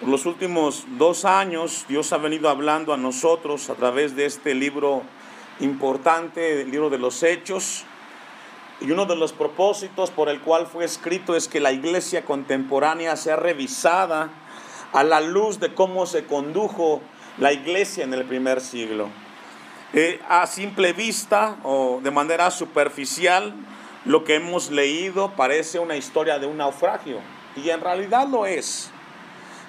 Por 0.00 0.08
los 0.08 0.24
últimos 0.24 0.86
dos 0.96 1.26
años 1.26 1.84
Dios 1.86 2.14
ha 2.14 2.16
venido 2.16 2.48
hablando 2.48 2.94
a 2.94 2.96
nosotros 2.96 3.68
a 3.68 3.74
través 3.74 4.16
de 4.16 4.24
este 4.24 4.54
libro 4.54 5.02
importante, 5.60 6.62
el 6.62 6.70
libro 6.70 6.88
de 6.88 6.96
los 6.96 7.22
Hechos. 7.22 7.84
Y 8.80 8.90
uno 8.92 9.04
de 9.04 9.14
los 9.14 9.34
propósitos 9.34 10.10
por 10.10 10.30
el 10.30 10.40
cual 10.40 10.66
fue 10.66 10.86
escrito 10.86 11.36
es 11.36 11.48
que 11.48 11.60
la 11.60 11.72
iglesia 11.72 12.24
contemporánea 12.24 13.14
sea 13.14 13.36
revisada 13.36 14.30
a 14.94 15.04
la 15.04 15.20
luz 15.20 15.60
de 15.60 15.74
cómo 15.74 16.06
se 16.06 16.24
condujo 16.24 17.02
la 17.36 17.52
iglesia 17.52 18.02
en 18.02 18.14
el 18.14 18.24
primer 18.24 18.62
siglo. 18.62 19.10
Eh, 19.92 20.18
a 20.30 20.46
simple 20.46 20.94
vista 20.94 21.58
o 21.62 22.00
de 22.02 22.10
manera 22.10 22.50
superficial, 22.50 23.52
lo 24.06 24.24
que 24.24 24.36
hemos 24.36 24.70
leído 24.70 25.32
parece 25.32 25.78
una 25.78 25.96
historia 25.96 26.38
de 26.38 26.46
un 26.46 26.56
naufragio 26.56 27.18
y 27.54 27.68
en 27.68 27.82
realidad 27.82 28.26
lo 28.26 28.46
es. 28.46 28.90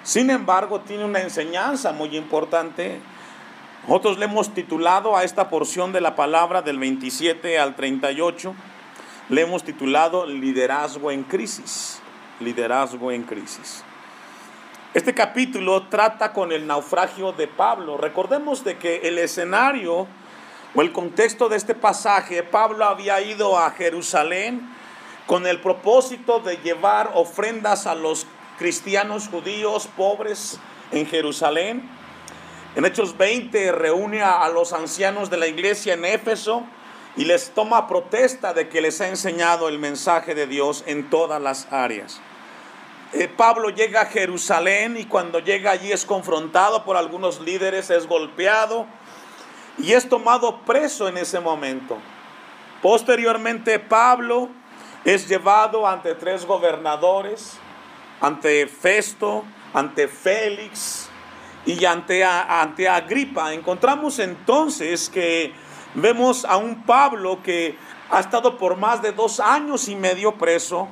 Sin 0.02 0.30
embargo, 0.30 0.80
tiene 0.80 1.04
una 1.04 1.20
enseñanza 1.20 1.92
muy 1.92 2.16
importante. 2.16 3.00
Nosotros 3.86 4.18
le 4.18 4.24
hemos 4.24 4.52
titulado 4.52 5.16
a 5.16 5.24
esta 5.24 5.48
porción 5.48 5.92
de 5.92 6.00
la 6.00 6.16
palabra 6.16 6.62
del 6.62 6.78
27 6.78 7.58
al 7.58 7.76
38, 7.76 8.54
le 9.28 9.42
hemos 9.42 9.62
titulado 9.62 10.26
Liderazgo 10.26 11.10
en 11.10 11.22
crisis. 11.22 12.00
Liderazgo 12.40 13.12
en 13.12 13.22
crisis. 13.22 13.84
Este 14.94 15.14
capítulo 15.14 15.84
trata 15.84 16.32
con 16.32 16.52
el 16.52 16.66
naufragio 16.66 17.32
de 17.32 17.46
Pablo. 17.46 17.96
Recordemos 17.96 18.62
de 18.64 18.76
que 18.78 18.96
el 19.04 19.18
escenario 19.18 20.06
o 20.74 20.82
el 20.82 20.92
contexto 20.92 21.48
de 21.48 21.56
este 21.56 21.74
pasaje, 21.74 22.42
Pablo 22.42 22.84
había 22.84 23.20
ido 23.20 23.58
a 23.58 23.70
Jerusalén 23.70 24.68
con 25.26 25.46
el 25.46 25.60
propósito 25.60 26.40
de 26.40 26.56
llevar 26.58 27.12
ofrendas 27.14 27.86
a 27.86 27.94
los 27.94 28.26
cristianos 28.62 29.26
judíos 29.26 29.88
pobres 29.96 30.56
en 30.92 31.04
Jerusalén. 31.04 31.82
En 32.76 32.84
Hechos 32.84 33.18
20 33.18 33.72
reúne 33.72 34.22
a 34.22 34.48
los 34.50 34.72
ancianos 34.72 35.30
de 35.30 35.36
la 35.36 35.48
iglesia 35.48 35.94
en 35.94 36.04
Éfeso 36.04 36.62
y 37.16 37.24
les 37.24 37.50
toma 37.50 37.88
protesta 37.88 38.54
de 38.54 38.68
que 38.68 38.80
les 38.80 39.00
ha 39.00 39.08
enseñado 39.08 39.68
el 39.68 39.80
mensaje 39.80 40.36
de 40.36 40.46
Dios 40.46 40.84
en 40.86 41.10
todas 41.10 41.42
las 41.42 41.72
áreas. 41.72 42.20
Eh, 43.12 43.26
Pablo 43.26 43.70
llega 43.70 44.02
a 44.02 44.06
Jerusalén 44.06 44.96
y 44.96 45.06
cuando 45.06 45.40
llega 45.40 45.72
allí 45.72 45.90
es 45.90 46.06
confrontado 46.06 46.84
por 46.84 46.96
algunos 46.96 47.40
líderes, 47.40 47.90
es 47.90 48.06
golpeado 48.06 48.86
y 49.76 49.92
es 49.92 50.08
tomado 50.08 50.60
preso 50.60 51.08
en 51.08 51.18
ese 51.18 51.40
momento. 51.40 51.98
Posteriormente 52.80 53.80
Pablo 53.80 54.50
es 55.04 55.28
llevado 55.28 55.84
ante 55.84 56.14
tres 56.14 56.46
gobernadores, 56.46 57.58
ante 58.22 58.66
Festo, 58.68 59.44
ante 59.74 60.08
Félix 60.08 61.08
y 61.66 61.84
ante, 61.84 62.24
ante 62.24 62.88
Agripa. 62.88 63.52
Encontramos 63.52 64.18
entonces 64.20 65.10
que 65.10 65.52
vemos 65.94 66.44
a 66.44 66.56
un 66.56 66.84
Pablo 66.84 67.42
que 67.42 67.76
ha 68.10 68.20
estado 68.20 68.56
por 68.56 68.76
más 68.76 69.02
de 69.02 69.12
dos 69.12 69.40
años 69.40 69.88
y 69.88 69.96
medio 69.96 70.38
preso 70.38 70.88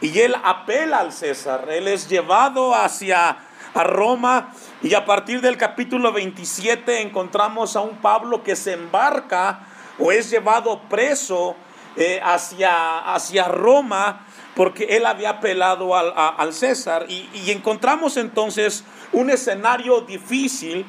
y 0.00 0.18
él 0.18 0.34
apela 0.42 0.98
al 0.98 1.12
César. 1.12 1.68
Él 1.70 1.86
es 1.86 2.08
llevado 2.08 2.74
hacia 2.74 3.38
a 3.74 3.84
Roma 3.84 4.52
y 4.82 4.94
a 4.94 5.04
partir 5.04 5.40
del 5.40 5.56
capítulo 5.56 6.12
27 6.12 7.02
encontramos 7.02 7.76
a 7.76 7.80
un 7.80 7.98
Pablo 7.98 8.42
que 8.42 8.56
se 8.56 8.72
embarca 8.72 9.66
o 9.98 10.10
es 10.10 10.30
llevado 10.30 10.80
preso 10.88 11.54
eh, 11.96 12.20
hacia, 12.22 13.14
hacia 13.14 13.48
Roma 13.48 14.24
porque 14.54 14.96
él 14.96 15.06
había 15.06 15.30
apelado 15.30 15.96
al, 15.96 16.52
César. 16.52 17.06
Y, 17.08 17.50
encontramos 17.50 18.16
entonces 18.16 18.84
un 19.12 19.30
escenario 19.30 20.02
difícil, 20.02 20.84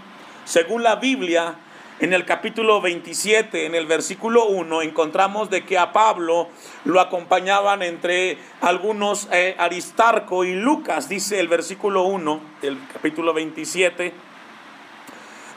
según 0.46 0.84
la 0.84 0.96
Biblia, 0.96 1.56
en 2.00 2.14
el 2.14 2.26
capítulo 2.26 2.82
27, 2.82 3.68
en 3.68 3.76
el 3.76 3.86
versículo 3.86 4.46
1, 4.46 4.82
encontramos 4.82 5.50
de 5.50 5.64
que 5.64 5.78
a 5.78 5.94
Pablo 5.94 6.50
lo 6.84 7.00
acompañaban 7.00 7.84
entre 7.84 8.40
algunos 8.60 9.28
eh, 9.32 9.56
Aristarco 9.58 10.44
y 10.44 10.54
Lucas, 10.54 11.08
dice 11.08 11.40
el 11.40 11.48
versículo 11.48 12.04
1 12.04 12.42
del 12.62 12.78
capítulo 12.92 13.34
27. 13.34 14.14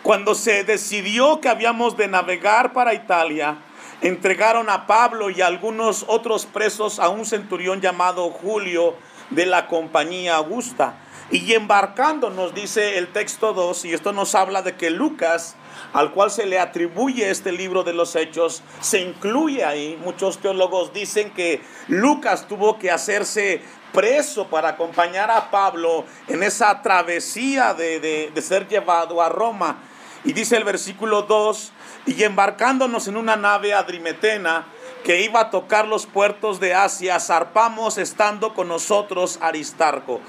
Cuando 0.02 0.34
se 0.34 0.64
decidió 0.64 1.40
que 1.40 1.48
habíamos 1.48 1.96
de 1.96 2.08
navegar 2.08 2.74
para 2.74 2.92
Italia, 2.92 3.56
entregaron 4.00 4.70
a 4.70 4.86
Pablo 4.86 5.30
y 5.30 5.40
a 5.40 5.46
algunos 5.46 6.04
otros 6.08 6.46
presos 6.46 6.98
a 6.98 7.08
un 7.08 7.24
centurión 7.24 7.80
llamado 7.80 8.30
Julio 8.30 8.94
de 9.30 9.46
la 9.46 9.66
compañía 9.66 10.36
Augusta. 10.36 10.98
Y 11.30 11.54
embarcando, 11.54 12.28
nos 12.28 12.54
dice 12.54 12.98
el 12.98 13.08
texto 13.08 13.54
2, 13.54 13.86
y 13.86 13.94
esto 13.94 14.12
nos 14.12 14.34
habla 14.34 14.60
de 14.60 14.76
que 14.76 14.90
Lucas, 14.90 15.56
al 15.94 16.12
cual 16.12 16.30
se 16.30 16.44
le 16.44 16.58
atribuye 16.58 17.30
este 17.30 17.50
libro 17.50 17.82
de 17.82 17.94
los 17.94 18.14
hechos, 18.14 18.62
se 18.80 19.00
incluye 19.00 19.64
ahí. 19.64 19.98
Muchos 20.04 20.38
teólogos 20.38 20.92
dicen 20.92 21.30
que 21.30 21.62
Lucas 21.88 22.46
tuvo 22.46 22.78
que 22.78 22.90
hacerse 22.90 23.62
preso 23.92 24.48
para 24.48 24.70
acompañar 24.70 25.30
a 25.30 25.50
Pablo 25.50 26.04
en 26.28 26.42
esa 26.42 26.82
travesía 26.82 27.72
de, 27.72 28.30
de 28.32 28.42
ser 28.42 28.68
llevado 28.68 29.22
a 29.22 29.30
Roma. 29.30 29.78
Y 30.24 30.32
dice 30.32 30.56
el 30.56 30.64
versículo 30.64 31.22
2, 31.22 31.72
y 32.06 32.22
embarcándonos 32.22 33.08
en 33.08 33.16
una 33.16 33.36
nave 33.36 33.74
adrimetena 33.74 34.66
que 35.04 35.22
iba 35.22 35.40
a 35.40 35.50
tocar 35.50 35.86
los 35.86 36.06
puertos 36.06 36.60
de 36.60 36.74
Asia, 36.74 37.20
zarpamos 37.20 37.98
estando 37.98 38.54
con 38.54 38.68
nosotros 38.68 39.38
Aristarco. 39.42 40.20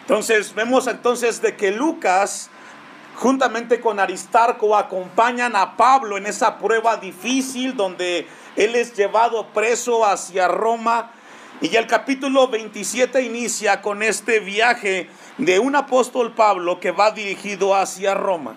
Entonces 0.00 0.54
vemos 0.54 0.86
entonces 0.86 1.42
de 1.42 1.56
que 1.56 1.72
Lucas 1.72 2.50
juntamente 3.16 3.80
con 3.80 4.00
Aristarco 4.00 4.76
acompañan 4.76 5.56
a 5.56 5.76
Pablo 5.76 6.16
en 6.16 6.26
esa 6.26 6.58
prueba 6.58 6.96
difícil 6.96 7.76
donde 7.76 8.26
él 8.56 8.74
es 8.74 8.94
llevado 8.94 9.46
preso 9.48 10.04
hacia 10.04 10.48
Roma. 10.48 11.10
Y 11.60 11.76
el 11.76 11.86
capítulo 11.86 12.48
27 12.48 13.22
inicia 13.22 13.80
con 13.80 14.02
este 14.02 14.40
viaje 14.40 15.08
de 15.38 15.58
un 15.58 15.76
apóstol 15.76 16.32
Pablo 16.34 16.80
que 16.80 16.90
va 16.90 17.10
dirigido 17.10 17.74
hacia 17.74 18.14
Roma. 18.14 18.56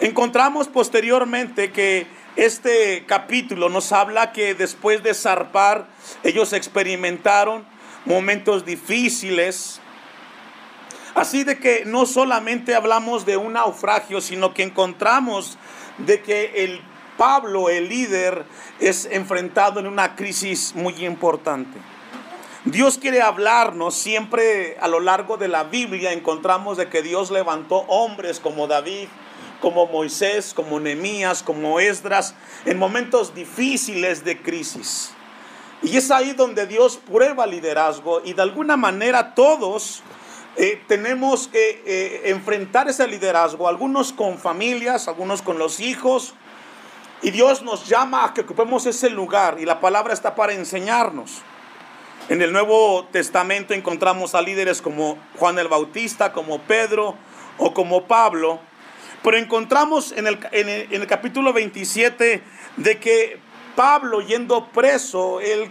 Encontramos 0.00 0.68
posteriormente 0.68 1.72
que 1.72 2.06
este 2.36 3.04
capítulo 3.06 3.68
nos 3.68 3.90
habla 3.90 4.30
que 4.32 4.54
después 4.54 5.02
de 5.02 5.12
zarpar, 5.12 5.88
ellos 6.22 6.52
experimentaron 6.52 7.64
momentos 8.04 8.64
difíciles. 8.64 9.80
Así 11.16 11.42
de 11.42 11.58
que 11.58 11.82
no 11.84 12.06
solamente 12.06 12.76
hablamos 12.76 13.26
de 13.26 13.36
un 13.36 13.54
naufragio, 13.54 14.20
sino 14.20 14.54
que 14.54 14.62
encontramos 14.62 15.58
de 15.98 16.22
que 16.22 16.64
el 16.64 16.80
Pablo, 17.16 17.68
el 17.68 17.88
líder, 17.88 18.44
es 18.78 19.04
enfrentado 19.10 19.80
en 19.80 19.88
una 19.88 20.14
crisis 20.14 20.76
muy 20.76 21.04
importante. 21.04 21.76
Dios 22.64 22.98
quiere 22.98 23.20
hablarnos 23.20 23.96
siempre 23.96 24.76
a 24.80 24.86
lo 24.86 25.00
largo 25.00 25.38
de 25.38 25.48
la 25.48 25.64
Biblia. 25.64 26.12
Encontramos 26.12 26.76
de 26.76 26.88
que 26.88 27.02
Dios 27.02 27.32
levantó 27.32 27.78
hombres 27.88 28.38
como 28.38 28.68
David, 28.68 29.08
como 29.60 29.86
Moisés, 29.86 30.54
como 30.54 30.78
Nehemías, 30.80 31.42
como 31.42 31.80
Esdras, 31.80 32.34
en 32.64 32.78
momentos 32.78 33.34
difíciles 33.34 34.24
de 34.24 34.40
crisis. 34.40 35.12
Y 35.82 35.96
es 35.96 36.10
ahí 36.10 36.32
donde 36.32 36.66
Dios 36.66 36.96
prueba 36.96 37.46
liderazgo 37.46 38.20
y 38.24 38.32
de 38.32 38.42
alguna 38.42 38.76
manera 38.76 39.34
todos 39.34 40.02
eh, 40.56 40.82
tenemos 40.88 41.46
que 41.46 41.82
eh, 41.86 42.30
enfrentar 42.30 42.88
ese 42.88 43.06
liderazgo, 43.06 43.68
algunos 43.68 44.12
con 44.12 44.38
familias, 44.38 45.06
algunos 45.06 45.40
con 45.40 45.58
los 45.58 45.78
hijos. 45.78 46.34
Y 47.22 47.30
Dios 47.30 47.62
nos 47.62 47.88
llama 47.88 48.24
a 48.24 48.34
que 48.34 48.40
ocupemos 48.40 48.86
ese 48.86 49.10
lugar 49.10 49.58
y 49.60 49.64
la 49.64 49.80
palabra 49.80 50.14
está 50.14 50.34
para 50.34 50.52
enseñarnos. 50.52 51.42
En 52.28 52.42
el 52.42 52.52
Nuevo 52.52 53.06
Testamento 53.12 53.72
encontramos 53.72 54.34
a 54.34 54.42
líderes 54.42 54.82
como 54.82 55.16
Juan 55.38 55.58
el 55.58 55.68
Bautista, 55.68 56.32
como 56.32 56.58
Pedro 56.60 57.16
o 57.56 57.72
como 57.72 58.06
Pablo, 58.06 58.60
pero 59.22 59.36
encontramos 59.36 60.12
en 60.12 60.26
el, 60.26 60.38
en 60.52 60.68
el, 61.02 61.06
capítulo 61.06 61.52
27 61.52 62.42
de 62.76 62.98
que 62.98 63.38
Pablo 63.74 64.20
yendo 64.20 64.68
preso, 64.68 65.40
él 65.40 65.70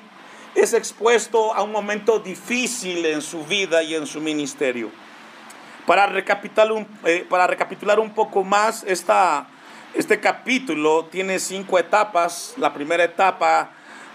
es 0.55 0.73
expuesto 0.73 1.53
a 1.53 1.63
un 1.63 1.71
momento 1.71 2.19
difícil 2.19 3.05
en 3.05 3.21
su 3.21 3.45
vida 3.45 3.83
y 3.83 3.95
en 3.95 4.07
su 4.07 4.19
ministerio. 4.19 4.89
Para 5.85 6.07
recapitular 6.07 6.71
un, 6.71 6.87
eh, 7.05 7.25
para 7.29 7.47
recapitular 7.47 7.99
un 7.99 8.13
poco 8.13 8.43
más, 8.43 8.83
esta, 8.83 9.47
este 9.93 10.19
capítulo 10.19 11.05
tiene 11.05 11.39
cinco 11.39 11.79
etapas. 11.79 12.55
La 12.57 12.73
primera 12.73 13.03
etapa 13.03 13.71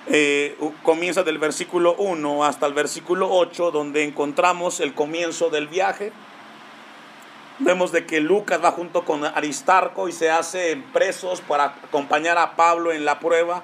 eh, 0.06 0.56
comienza 0.82 1.22
del 1.22 1.38
versículo 1.38 1.94
1 1.94 2.44
hasta 2.44 2.66
el 2.66 2.74
versículo 2.74 3.30
8, 3.30 3.70
donde 3.70 4.04
encontramos 4.04 4.80
el 4.80 4.94
comienzo 4.94 5.48
del 5.48 5.68
viaje. 5.68 6.12
Vemos 7.58 7.92
de 7.92 8.06
que 8.06 8.20
Lucas 8.20 8.60
va 8.64 8.72
junto 8.72 9.04
con 9.04 9.24
Aristarco 9.24 10.08
y 10.08 10.12
se 10.12 10.30
hace 10.30 10.82
presos 10.92 11.40
para 11.42 11.66
acompañar 11.84 12.38
a 12.38 12.56
Pablo 12.56 12.92
en 12.92 13.04
la 13.04 13.20
prueba. 13.20 13.62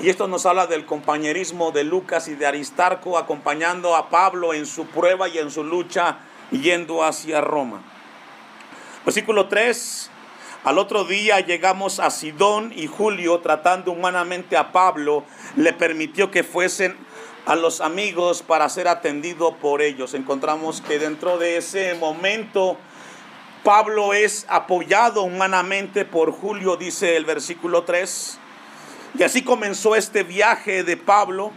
Y 0.00 0.08
esto 0.08 0.26
nos 0.28 0.46
habla 0.46 0.66
del 0.66 0.86
compañerismo 0.86 1.70
de 1.70 1.84
Lucas 1.84 2.26
y 2.28 2.34
de 2.34 2.46
Aristarco 2.46 3.18
acompañando 3.18 3.94
a 3.94 4.08
Pablo 4.08 4.54
en 4.54 4.66
su 4.66 4.86
prueba 4.86 5.28
y 5.28 5.38
en 5.38 5.50
su 5.50 5.62
lucha 5.62 6.18
yendo 6.50 7.04
hacia 7.04 7.40
Roma. 7.40 7.82
Versículo 9.04 9.46
3. 9.46 10.10
Al 10.64 10.78
otro 10.78 11.04
día 11.04 11.40
llegamos 11.40 12.00
a 12.00 12.10
Sidón 12.10 12.72
y 12.74 12.86
Julio, 12.86 13.40
tratando 13.40 13.92
humanamente 13.92 14.56
a 14.56 14.72
Pablo, 14.72 15.24
le 15.56 15.72
permitió 15.72 16.30
que 16.30 16.44
fuesen 16.44 16.96
a 17.46 17.56
los 17.56 17.80
amigos 17.80 18.42
para 18.42 18.68
ser 18.68 18.88
atendido 18.88 19.56
por 19.56 19.82
ellos. 19.82 20.14
Encontramos 20.14 20.80
que 20.80 20.98
dentro 21.00 21.38
de 21.38 21.56
ese 21.56 21.94
momento 21.94 22.78
Pablo 23.64 24.12
es 24.12 24.44
apoyado 24.48 25.22
humanamente 25.22 26.04
por 26.04 26.32
Julio, 26.32 26.76
dice 26.76 27.16
el 27.16 27.24
versículo 27.24 27.84
3. 27.84 28.38
Y 29.18 29.22
así 29.22 29.42
comenzó 29.42 29.94
este 29.94 30.24
viaje 30.24 30.82
de 30.82 30.96
Pablo. 30.96 31.52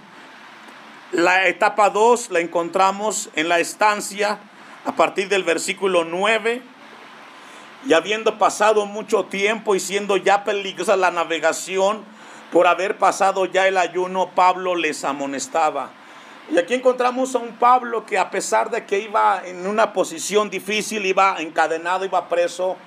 La 1.11 1.47
etapa 1.47 1.89
2 1.89 2.29
la 2.29 2.41
encontramos 2.41 3.29
en 3.33 3.49
la 3.49 3.59
estancia 3.59 4.37
a 4.85 4.91
partir 4.91 5.29
del 5.29 5.43
versículo 5.43 6.03
9 6.03 6.61
y 7.87 7.93
habiendo 7.93 8.37
pasado 8.37 8.85
mucho 8.85 9.25
tiempo 9.25 9.73
y 9.73 9.79
siendo 9.79 10.17
ya 10.17 10.43
peligrosa 10.43 10.95
la 10.97 11.09
navegación, 11.09 12.03
por 12.51 12.67
haber 12.67 12.99
pasado 12.99 13.45
ya 13.45 13.67
el 13.67 13.77
ayuno, 13.77 14.29
Pablo 14.35 14.75
les 14.75 15.03
amonestaba. 15.03 15.89
Y 16.51 16.57
aquí 16.57 16.75
encontramos 16.75 17.33
a 17.35 17.39
un 17.39 17.53
Pablo 17.57 18.05
que 18.05 18.17
a 18.19 18.29
pesar 18.29 18.69
de 18.69 18.85
que 18.85 18.99
iba 18.99 19.41
en 19.45 19.65
una 19.65 19.93
posición 19.93 20.49
difícil, 20.49 21.05
iba 21.05 21.37
encadenado, 21.39 22.05
iba 22.05 22.29
preso, 22.29 22.77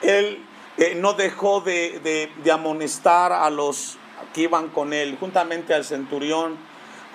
él 0.00 0.42
eh, 0.78 0.94
no 0.96 1.12
dejó 1.12 1.60
de, 1.60 2.30
de 2.42 2.52
amonestar 2.52 3.32
a 3.32 3.50
los 3.50 3.98
que 4.32 4.42
iban 4.42 4.68
con 4.68 4.92
él, 4.92 5.16
juntamente 5.20 5.74
al 5.74 5.84
centurión 5.84 6.56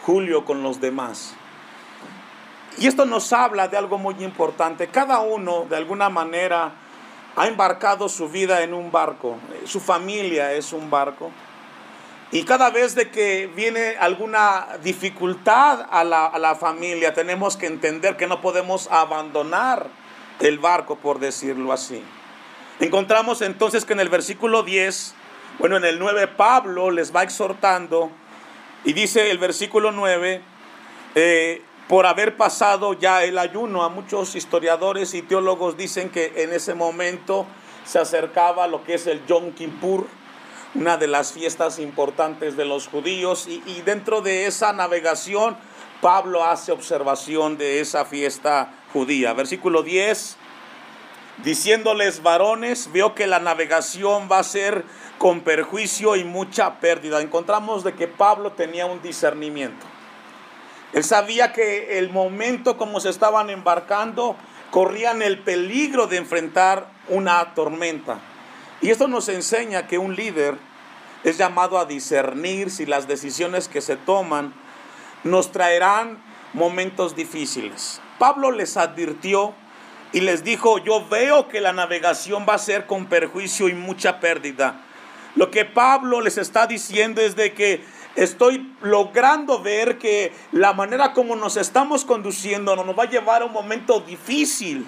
Julio 0.03 0.45
con 0.45 0.63
los 0.63 0.79
demás. 0.79 1.33
Y 2.77 2.87
esto 2.87 3.05
nos 3.05 3.33
habla 3.33 3.67
de 3.67 3.77
algo 3.77 3.97
muy 3.97 4.15
importante. 4.23 4.87
Cada 4.87 5.19
uno, 5.19 5.65
de 5.69 5.75
alguna 5.75 6.09
manera, 6.09 6.71
ha 7.35 7.47
embarcado 7.47 8.09
su 8.09 8.29
vida 8.29 8.63
en 8.63 8.73
un 8.73 8.91
barco, 8.91 9.37
su 9.65 9.79
familia 9.79 10.53
es 10.53 10.71
un 10.71 10.89
barco. 10.89 11.31
Y 12.31 12.43
cada 12.43 12.69
vez 12.69 12.93
de 12.93 13.09
que 13.09 13.47
viene 13.55 13.95
alguna 13.99 14.77
dificultad 14.83 15.87
a 15.89 16.03
la, 16.03 16.55
familia, 16.55 17.13
tenemos 17.13 17.57
que 17.57 17.65
entender 17.65 18.17
que 18.17 18.27
no 18.27 18.39
podemos 18.39 18.87
abandonar 18.91 19.87
el 20.39 20.59
barco, 20.59 20.97
por 20.97 21.19
decirlo 21.19 21.73
así. 21.73 22.03
Encontramos 22.79 23.41
entonces 23.41 23.83
que 23.83 23.93
en 23.93 23.99
el 23.99 24.09
versículo 24.09 24.61
10, 24.61 25.15
bueno, 25.57 25.77
en 25.77 25.85
el 25.85 25.97
9 25.97 26.27
Pablo 26.27 26.91
les 26.91 27.13
va 27.13 27.23
exhortando 27.23 28.11
y 28.85 28.93
dice 28.93 29.31
el 29.31 29.39
versículo 29.39 29.91
9, 29.91 30.41
eh, 31.15 31.63
por 31.87 32.05
haber 32.05 32.37
pasado 32.37 32.93
ya 32.93 33.23
el 33.23 33.39
ayuno. 33.39 33.83
A 33.83 33.89
muchos 33.89 34.35
historiadores 34.35 35.15
y 35.15 35.23
teólogos 35.23 35.77
dicen 35.77 36.11
que 36.11 36.31
en 36.35 36.53
ese 36.53 36.75
momento 36.75 37.47
se 37.85 37.97
acercaba 37.97 38.67
lo 38.67 38.83
que 38.83 38.93
es 38.93 39.07
el 39.07 39.25
Yom 39.25 39.51
Kippur, 39.53 40.05
una 40.75 40.97
de 40.97 41.07
las 41.07 41.33
fiestas 41.33 41.79
importantes 41.79 42.55
de 42.55 42.65
los 42.65 42.87
judíos, 42.87 43.47
y, 43.47 43.63
y 43.65 43.81
dentro 43.81 44.21
de 44.21 44.45
esa 44.47 44.73
navegación 44.73 45.57
Pablo 46.01 46.45
hace 46.45 46.71
observación 46.71 47.57
de 47.57 47.81
esa 47.81 48.05
fiesta 48.05 48.71
judía. 48.93 49.33
Versículo 49.33 49.83
10, 49.83 50.37
diciéndoles 51.43 52.23
varones, 52.23 52.91
veo 52.93 53.15
que 53.15 53.27
la 53.27 53.39
navegación 53.39 54.29
va 54.31 54.39
a 54.39 54.43
ser 54.43 54.85
con 55.17 55.41
perjuicio 55.41 56.15
y 56.15 56.23
mucha 56.23 56.79
pérdida. 56.79 57.21
Encontramos 57.21 57.83
de 57.83 57.93
que 57.93 58.07
Pablo 58.07 58.53
tenía 58.53 58.85
un 58.85 59.01
discernimiento. 59.01 59.85
Él 60.93 61.03
sabía 61.03 61.51
que 61.51 61.99
el 61.99 62.09
momento 62.09 62.77
como 62.77 62.99
se 62.99 63.09
estaban 63.09 63.49
embarcando, 63.49 64.35
corrían 64.71 65.21
el 65.21 65.39
peligro 65.39 66.07
de 66.07 66.17
enfrentar 66.17 66.87
una 67.09 67.53
tormenta. 67.53 68.19
Y 68.81 68.91
esto 68.91 69.07
nos 69.07 69.27
enseña 69.29 69.87
que 69.87 69.97
un 69.97 70.15
líder 70.15 70.57
es 71.23 71.37
llamado 71.37 71.77
a 71.77 71.85
discernir 71.85 72.71
si 72.71 72.85
las 72.85 73.07
decisiones 73.07 73.67
que 73.67 73.81
se 73.81 73.97
toman 73.97 74.53
nos 75.23 75.51
traerán 75.51 76.17
momentos 76.53 77.15
difíciles. 77.15 78.01
Pablo 78.17 78.51
les 78.51 78.77
advirtió 78.77 79.53
y 80.13 80.21
les 80.21 80.43
dijo, 80.43 80.77
yo 80.79 81.07
veo 81.07 81.47
que 81.49 81.61
la 81.61 81.73
navegación 81.73 82.45
va 82.47 82.55
a 82.55 82.59
ser 82.59 82.85
con 82.85 83.07
perjuicio 83.07 83.67
y 83.67 83.73
mucha 83.73 84.19
pérdida. 84.19 84.81
Lo 85.35 85.51
que 85.51 85.65
Pablo 85.65 86.21
les 86.21 86.37
está 86.37 86.65
diciendo 86.65 87.21
es 87.21 87.35
de 87.35 87.53
que 87.53 87.83
estoy 88.15 88.73
logrando 88.81 89.61
ver 89.61 89.97
que 89.97 90.33
la 90.51 90.73
manera 90.73 91.13
como 91.13 91.35
nos 91.35 91.57
estamos 91.57 92.05
conduciendo 92.05 92.75
nos 92.75 92.97
va 92.97 93.03
a 93.03 93.09
llevar 93.09 93.41
a 93.41 93.45
un 93.45 93.53
momento 93.53 93.99
difícil. 93.99 94.85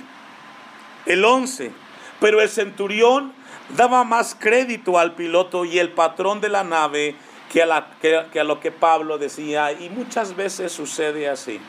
El 1.05 1.23
11. 1.23 1.71
Pero 2.19 2.41
el 2.41 2.49
centurión 2.49 3.33
daba 3.75 4.03
más 4.03 4.35
crédito 4.37 4.97
al 4.97 5.13
piloto 5.15 5.65
y 5.65 5.79
el 5.79 5.91
patrón 5.91 6.41
de 6.41 6.49
la 6.49 6.63
nave 6.63 7.15
que 7.51 7.61
a, 7.61 7.65
la, 7.65 7.87
que 7.99 8.39
a 8.39 8.43
lo 8.43 8.59
que 8.59 8.71
Pablo 8.71 9.17
decía. 9.17 9.71
Y 9.71 9.89
muchas 9.89 10.35
veces 10.35 10.71
sucede 10.71 11.29
así. 11.29 11.59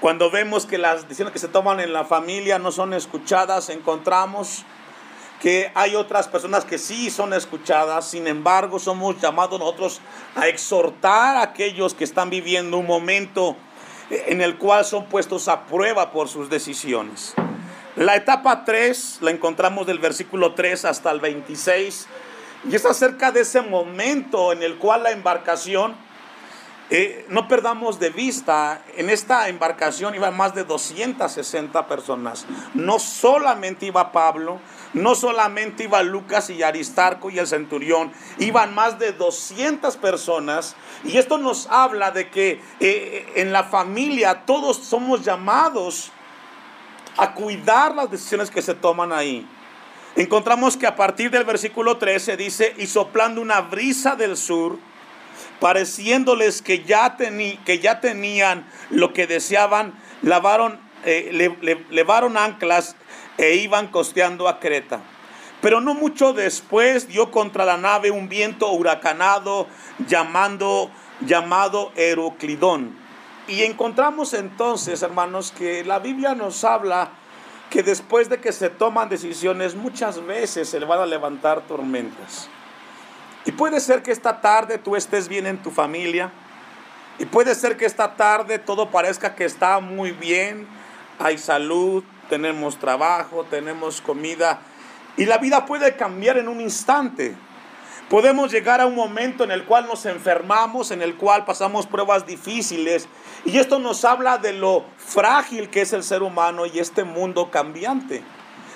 Cuando 0.00 0.30
vemos 0.30 0.66
que 0.66 0.76
las 0.76 1.02
decisiones 1.02 1.32
que 1.32 1.38
se 1.38 1.48
toman 1.48 1.80
en 1.80 1.92
la 1.92 2.04
familia 2.04 2.58
no 2.58 2.72
son 2.72 2.92
escuchadas, 2.92 3.70
encontramos 3.70 4.64
que 5.40 5.70
hay 5.74 5.94
otras 5.94 6.28
personas 6.28 6.64
que 6.64 6.78
sí 6.78 7.10
son 7.10 7.32
escuchadas, 7.32 8.08
sin 8.08 8.26
embargo 8.26 8.78
somos 8.78 9.20
llamados 9.20 9.58
nosotros 9.58 10.00
a 10.36 10.48
exhortar 10.48 11.36
a 11.36 11.42
aquellos 11.42 11.94
que 11.94 12.04
están 12.04 12.30
viviendo 12.30 12.78
un 12.78 12.86
momento 12.86 13.56
en 14.10 14.40
el 14.40 14.58
cual 14.58 14.84
son 14.84 15.06
puestos 15.06 15.48
a 15.48 15.66
prueba 15.66 16.12
por 16.12 16.28
sus 16.28 16.50
decisiones. 16.50 17.34
La 17.96 18.16
etapa 18.16 18.64
3 18.64 19.18
la 19.20 19.30
encontramos 19.30 19.86
del 19.86 20.00
versículo 20.00 20.54
3 20.54 20.84
hasta 20.84 21.12
el 21.12 21.20
26 21.20 22.08
y 22.68 22.74
es 22.74 22.84
acerca 22.86 23.30
de 23.30 23.42
ese 23.42 23.60
momento 23.60 24.52
en 24.52 24.64
el 24.64 24.78
cual 24.78 25.04
la 25.04 25.12
embarcación, 25.12 25.94
eh, 26.90 27.24
no 27.28 27.46
perdamos 27.46 28.00
de 28.00 28.10
vista, 28.10 28.82
en 28.96 29.10
esta 29.10 29.48
embarcación 29.48 30.16
iban 30.16 30.36
más 30.36 30.56
de 30.56 30.64
260 30.64 31.86
personas. 31.86 32.46
No 32.74 32.98
solamente 32.98 33.86
iba 33.86 34.10
Pablo, 34.10 34.58
no 34.92 35.14
solamente 35.14 35.84
iba 35.84 36.02
Lucas 36.02 36.50
y 36.50 36.64
Aristarco 36.64 37.30
y 37.30 37.38
el 37.38 37.46
centurión, 37.46 38.12
iban 38.38 38.74
más 38.74 38.98
de 38.98 39.12
200 39.12 39.96
personas. 39.98 40.74
Y 41.04 41.18
esto 41.18 41.38
nos 41.38 41.68
habla 41.68 42.10
de 42.10 42.28
que 42.28 42.60
eh, 42.80 43.32
en 43.36 43.52
la 43.52 43.62
familia 43.62 44.44
todos 44.46 44.78
somos 44.78 45.24
llamados 45.24 46.10
a 47.16 47.34
cuidar 47.34 47.94
las 47.94 48.10
decisiones 48.10 48.50
que 48.50 48.62
se 48.62 48.74
toman 48.74 49.12
ahí. 49.12 49.46
Encontramos 50.16 50.76
que 50.76 50.86
a 50.86 50.94
partir 50.94 51.30
del 51.30 51.44
versículo 51.44 51.96
13 51.96 52.36
dice, 52.36 52.74
y 52.78 52.86
soplando 52.86 53.40
una 53.40 53.60
brisa 53.60 54.14
del 54.14 54.36
sur, 54.36 54.78
pareciéndoles 55.60 56.62
que 56.62 56.84
ya, 56.84 57.16
que 57.16 57.78
ya 57.80 58.00
tenían 58.00 58.66
lo 58.90 59.12
que 59.12 59.26
deseaban, 59.26 59.94
lavaron, 60.22 60.78
eh, 61.04 61.82
levaron 61.90 62.36
anclas 62.36 62.96
e 63.38 63.56
iban 63.56 63.88
costeando 63.88 64.48
a 64.48 64.60
Creta. 64.60 65.00
Pero 65.60 65.80
no 65.80 65.94
mucho 65.94 66.32
después 66.32 67.08
dio 67.08 67.30
contra 67.30 67.64
la 67.64 67.76
nave 67.76 68.10
un 68.10 68.28
viento 68.28 68.70
huracanado 68.70 69.66
llamando, 70.06 70.90
llamado 71.22 71.90
Heroclidón. 71.96 73.03
Y 73.46 73.62
encontramos 73.62 74.34
entonces, 74.34 75.02
hermanos, 75.02 75.52
que 75.52 75.84
la 75.84 75.98
Biblia 75.98 76.34
nos 76.34 76.64
habla 76.64 77.10
que 77.70 77.82
después 77.82 78.28
de 78.28 78.40
que 78.40 78.52
se 78.52 78.70
toman 78.70 79.08
decisiones, 79.08 79.74
muchas 79.74 80.24
veces 80.24 80.68
se 80.68 80.80
le 80.80 80.86
van 80.86 81.00
a 81.00 81.06
levantar 81.06 81.62
tormentas. 81.62 82.48
Y 83.44 83.52
puede 83.52 83.80
ser 83.80 84.02
que 84.02 84.12
esta 84.12 84.40
tarde 84.40 84.78
tú 84.78 84.96
estés 84.96 85.28
bien 85.28 85.46
en 85.46 85.62
tu 85.62 85.70
familia. 85.70 86.32
Y 87.18 87.26
puede 87.26 87.54
ser 87.54 87.76
que 87.76 87.84
esta 87.84 88.16
tarde 88.16 88.58
todo 88.58 88.90
parezca 88.90 89.34
que 89.34 89.44
está 89.44 89.80
muy 89.80 90.12
bien. 90.12 90.66
Hay 91.18 91.38
salud, 91.38 92.02
tenemos 92.28 92.78
trabajo, 92.78 93.44
tenemos 93.44 94.00
comida 94.00 94.60
y 95.16 95.26
la 95.26 95.38
vida 95.38 95.64
puede 95.64 95.96
cambiar 95.96 96.38
en 96.38 96.48
un 96.48 96.60
instante. 96.60 97.36
Podemos 98.08 98.52
llegar 98.52 98.82
a 98.82 98.86
un 98.86 98.94
momento 98.94 99.44
en 99.44 99.50
el 99.50 99.64
cual 99.64 99.86
nos 99.86 100.04
enfermamos, 100.04 100.90
en 100.90 101.00
el 101.00 101.16
cual 101.16 101.44
pasamos 101.46 101.86
pruebas 101.86 102.26
difíciles 102.26 103.08
y 103.46 103.58
esto 103.58 103.78
nos 103.78 104.04
habla 104.04 104.36
de 104.36 104.52
lo 104.52 104.84
frágil 104.98 105.70
que 105.70 105.80
es 105.80 105.92
el 105.94 106.04
ser 106.04 106.22
humano 106.22 106.66
y 106.66 106.78
este 106.78 107.04
mundo 107.04 107.50
cambiante. 107.50 108.22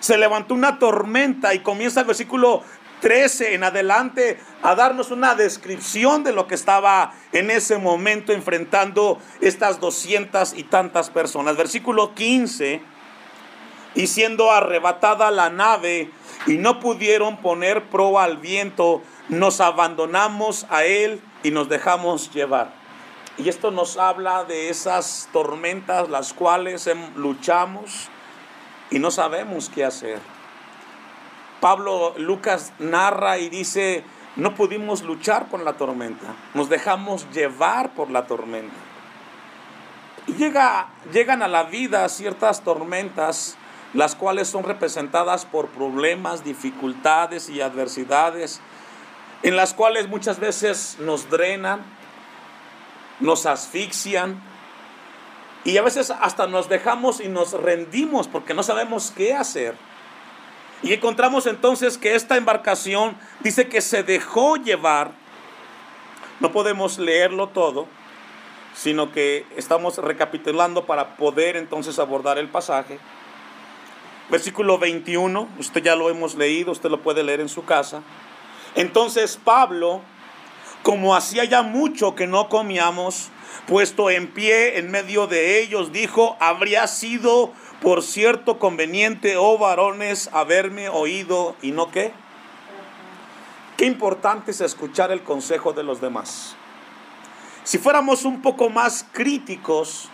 Se 0.00 0.16
levantó 0.16 0.54
una 0.54 0.78
tormenta 0.78 1.52
y 1.52 1.58
comienza 1.58 2.00
el 2.00 2.06
versículo 2.06 2.62
13 3.00 3.54
en 3.54 3.64
adelante 3.64 4.40
a 4.62 4.74
darnos 4.74 5.10
una 5.10 5.34
descripción 5.34 6.24
de 6.24 6.32
lo 6.32 6.46
que 6.46 6.54
estaba 6.54 7.12
en 7.32 7.50
ese 7.50 7.76
momento 7.76 8.32
enfrentando 8.32 9.18
estas 9.42 9.78
doscientas 9.78 10.54
y 10.56 10.64
tantas 10.64 11.10
personas. 11.10 11.56
Versículo 11.56 12.14
15 12.14 12.80
y 13.94 14.06
siendo 14.06 14.50
arrebatada 14.52 15.30
la 15.30 15.50
nave 15.50 16.10
y 16.46 16.56
no 16.56 16.80
pudieron 16.80 17.38
poner 17.38 17.88
proa 17.90 18.24
al 18.24 18.36
viento, 18.36 19.02
nos 19.28 19.60
abandonamos 19.60 20.66
a 20.70 20.84
él 20.84 21.20
y 21.42 21.50
nos 21.50 21.68
dejamos 21.68 22.32
llevar. 22.32 22.72
Y 23.36 23.48
esto 23.48 23.70
nos 23.70 23.96
habla 23.96 24.44
de 24.44 24.68
esas 24.68 25.28
tormentas 25.32 26.08
las 26.08 26.32
cuales 26.32 26.88
luchamos 27.14 28.08
y 28.90 28.98
no 28.98 29.10
sabemos 29.10 29.68
qué 29.68 29.84
hacer. 29.84 30.18
Pablo 31.60 32.14
Lucas 32.16 32.72
narra 32.78 33.38
y 33.38 33.48
dice, 33.48 34.04
no 34.36 34.54
pudimos 34.54 35.02
luchar 35.02 35.48
con 35.48 35.64
la 35.64 35.74
tormenta, 35.74 36.34
nos 36.54 36.68
dejamos 36.68 37.28
llevar 37.32 37.90
por 37.94 38.10
la 38.10 38.26
tormenta. 38.26 38.74
Y 40.26 40.34
llega, 40.34 40.88
llegan 41.12 41.42
a 41.42 41.48
la 41.48 41.64
vida 41.64 42.08
ciertas 42.08 42.62
tormentas, 42.62 43.56
las 43.94 44.14
cuales 44.14 44.48
son 44.48 44.64
representadas 44.64 45.44
por 45.46 45.68
problemas, 45.68 46.44
dificultades 46.44 47.48
y 47.48 47.60
adversidades, 47.60 48.60
en 49.42 49.56
las 49.56 49.74
cuales 49.74 50.08
muchas 50.08 50.40
veces 50.40 50.96
nos 51.00 51.30
drenan, 51.30 51.84
nos 53.20 53.46
asfixian 53.46 54.40
y 55.64 55.76
a 55.76 55.82
veces 55.82 56.10
hasta 56.10 56.46
nos 56.46 56.68
dejamos 56.68 57.20
y 57.20 57.28
nos 57.28 57.52
rendimos 57.52 58.28
porque 58.28 58.54
no 58.54 58.62
sabemos 58.62 59.12
qué 59.14 59.34
hacer. 59.34 59.74
Y 60.82 60.92
encontramos 60.92 61.46
entonces 61.46 61.98
que 61.98 62.14
esta 62.14 62.36
embarcación 62.36 63.16
dice 63.40 63.68
que 63.68 63.80
se 63.80 64.02
dejó 64.02 64.56
llevar. 64.56 65.12
No 66.40 66.52
podemos 66.52 66.98
leerlo 66.98 67.48
todo, 67.48 67.88
sino 68.74 69.10
que 69.10 69.44
estamos 69.56 69.98
recapitulando 69.98 70.86
para 70.86 71.16
poder 71.16 71.56
entonces 71.56 71.98
abordar 71.98 72.38
el 72.38 72.48
pasaje. 72.48 73.00
Versículo 74.30 74.78
21, 74.78 75.48
usted 75.58 75.82
ya 75.82 75.96
lo 75.96 76.10
hemos 76.10 76.36
leído, 76.36 76.70
usted 76.70 76.90
lo 76.90 77.00
puede 77.02 77.24
leer 77.24 77.40
en 77.40 77.48
su 77.48 77.64
casa. 77.64 78.02
Entonces 78.74 79.38
Pablo, 79.42 80.02
como 80.82 81.14
hacía 81.14 81.44
ya 81.44 81.62
mucho 81.62 82.14
que 82.14 82.26
no 82.26 82.48
comíamos, 82.48 83.30
puesto 83.66 84.10
en 84.10 84.28
pie 84.28 84.78
en 84.78 84.90
medio 84.90 85.26
de 85.26 85.60
ellos, 85.60 85.92
dijo, 85.92 86.36
habría 86.40 86.86
sido 86.86 87.52
por 87.82 88.02
cierto 88.02 88.58
conveniente, 88.58 89.36
oh 89.36 89.58
varones, 89.58 90.30
haberme 90.32 90.88
oído 90.88 91.54
y 91.62 91.72
no 91.72 91.90
qué. 91.90 92.12
Qué 93.76 93.84
importante 93.84 94.50
es 94.50 94.60
escuchar 94.60 95.12
el 95.12 95.22
consejo 95.22 95.72
de 95.72 95.84
los 95.84 96.00
demás. 96.00 96.56
Si 97.62 97.78
fuéramos 97.78 98.24
un 98.24 98.42
poco 98.42 98.70
más 98.70 99.06
críticos 99.12 100.08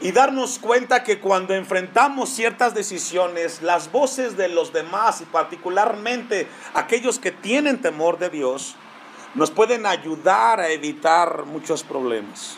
y 0.00 0.12
darnos 0.12 0.58
cuenta 0.58 1.02
que 1.02 1.20
cuando 1.20 1.54
enfrentamos 1.54 2.30
ciertas 2.30 2.74
decisiones, 2.74 3.60
las 3.62 3.92
voces 3.92 4.36
de 4.36 4.48
los 4.48 4.72
demás 4.72 5.20
y 5.20 5.24
particularmente 5.26 6.48
aquellos 6.74 7.18
que 7.18 7.30
tienen 7.30 7.82
temor 7.82 8.18
de 8.18 8.30
Dios, 8.30 8.76
nos 9.34 9.50
pueden 9.50 9.86
ayudar 9.86 10.58
a 10.58 10.70
evitar 10.70 11.44
muchos 11.44 11.82
problemas. 11.82 12.56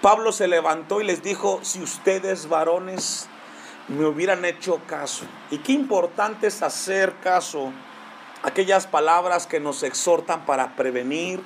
Pablo 0.00 0.32
se 0.32 0.48
levantó 0.48 1.00
y 1.00 1.04
les 1.04 1.22
dijo, 1.22 1.60
si 1.62 1.82
ustedes 1.82 2.48
varones 2.48 3.28
me 3.88 4.06
hubieran 4.06 4.44
hecho 4.44 4.80
caso. 4.86 5.24
Y 5.50 5.58
qué 5.58 5.72
importante 5.72 6.46
es 6.46 6.62
hacer 6.62 7.16
caso 7.22 7.72
a 8.42 8.48
aquellas 8.48 8.86
palabras 8.86 9.46
que 9.46 9.60
nos 9.60 9.82
exhortan 9.82 10.46
para 10.46 10.76
prevenir, 10.76 11.42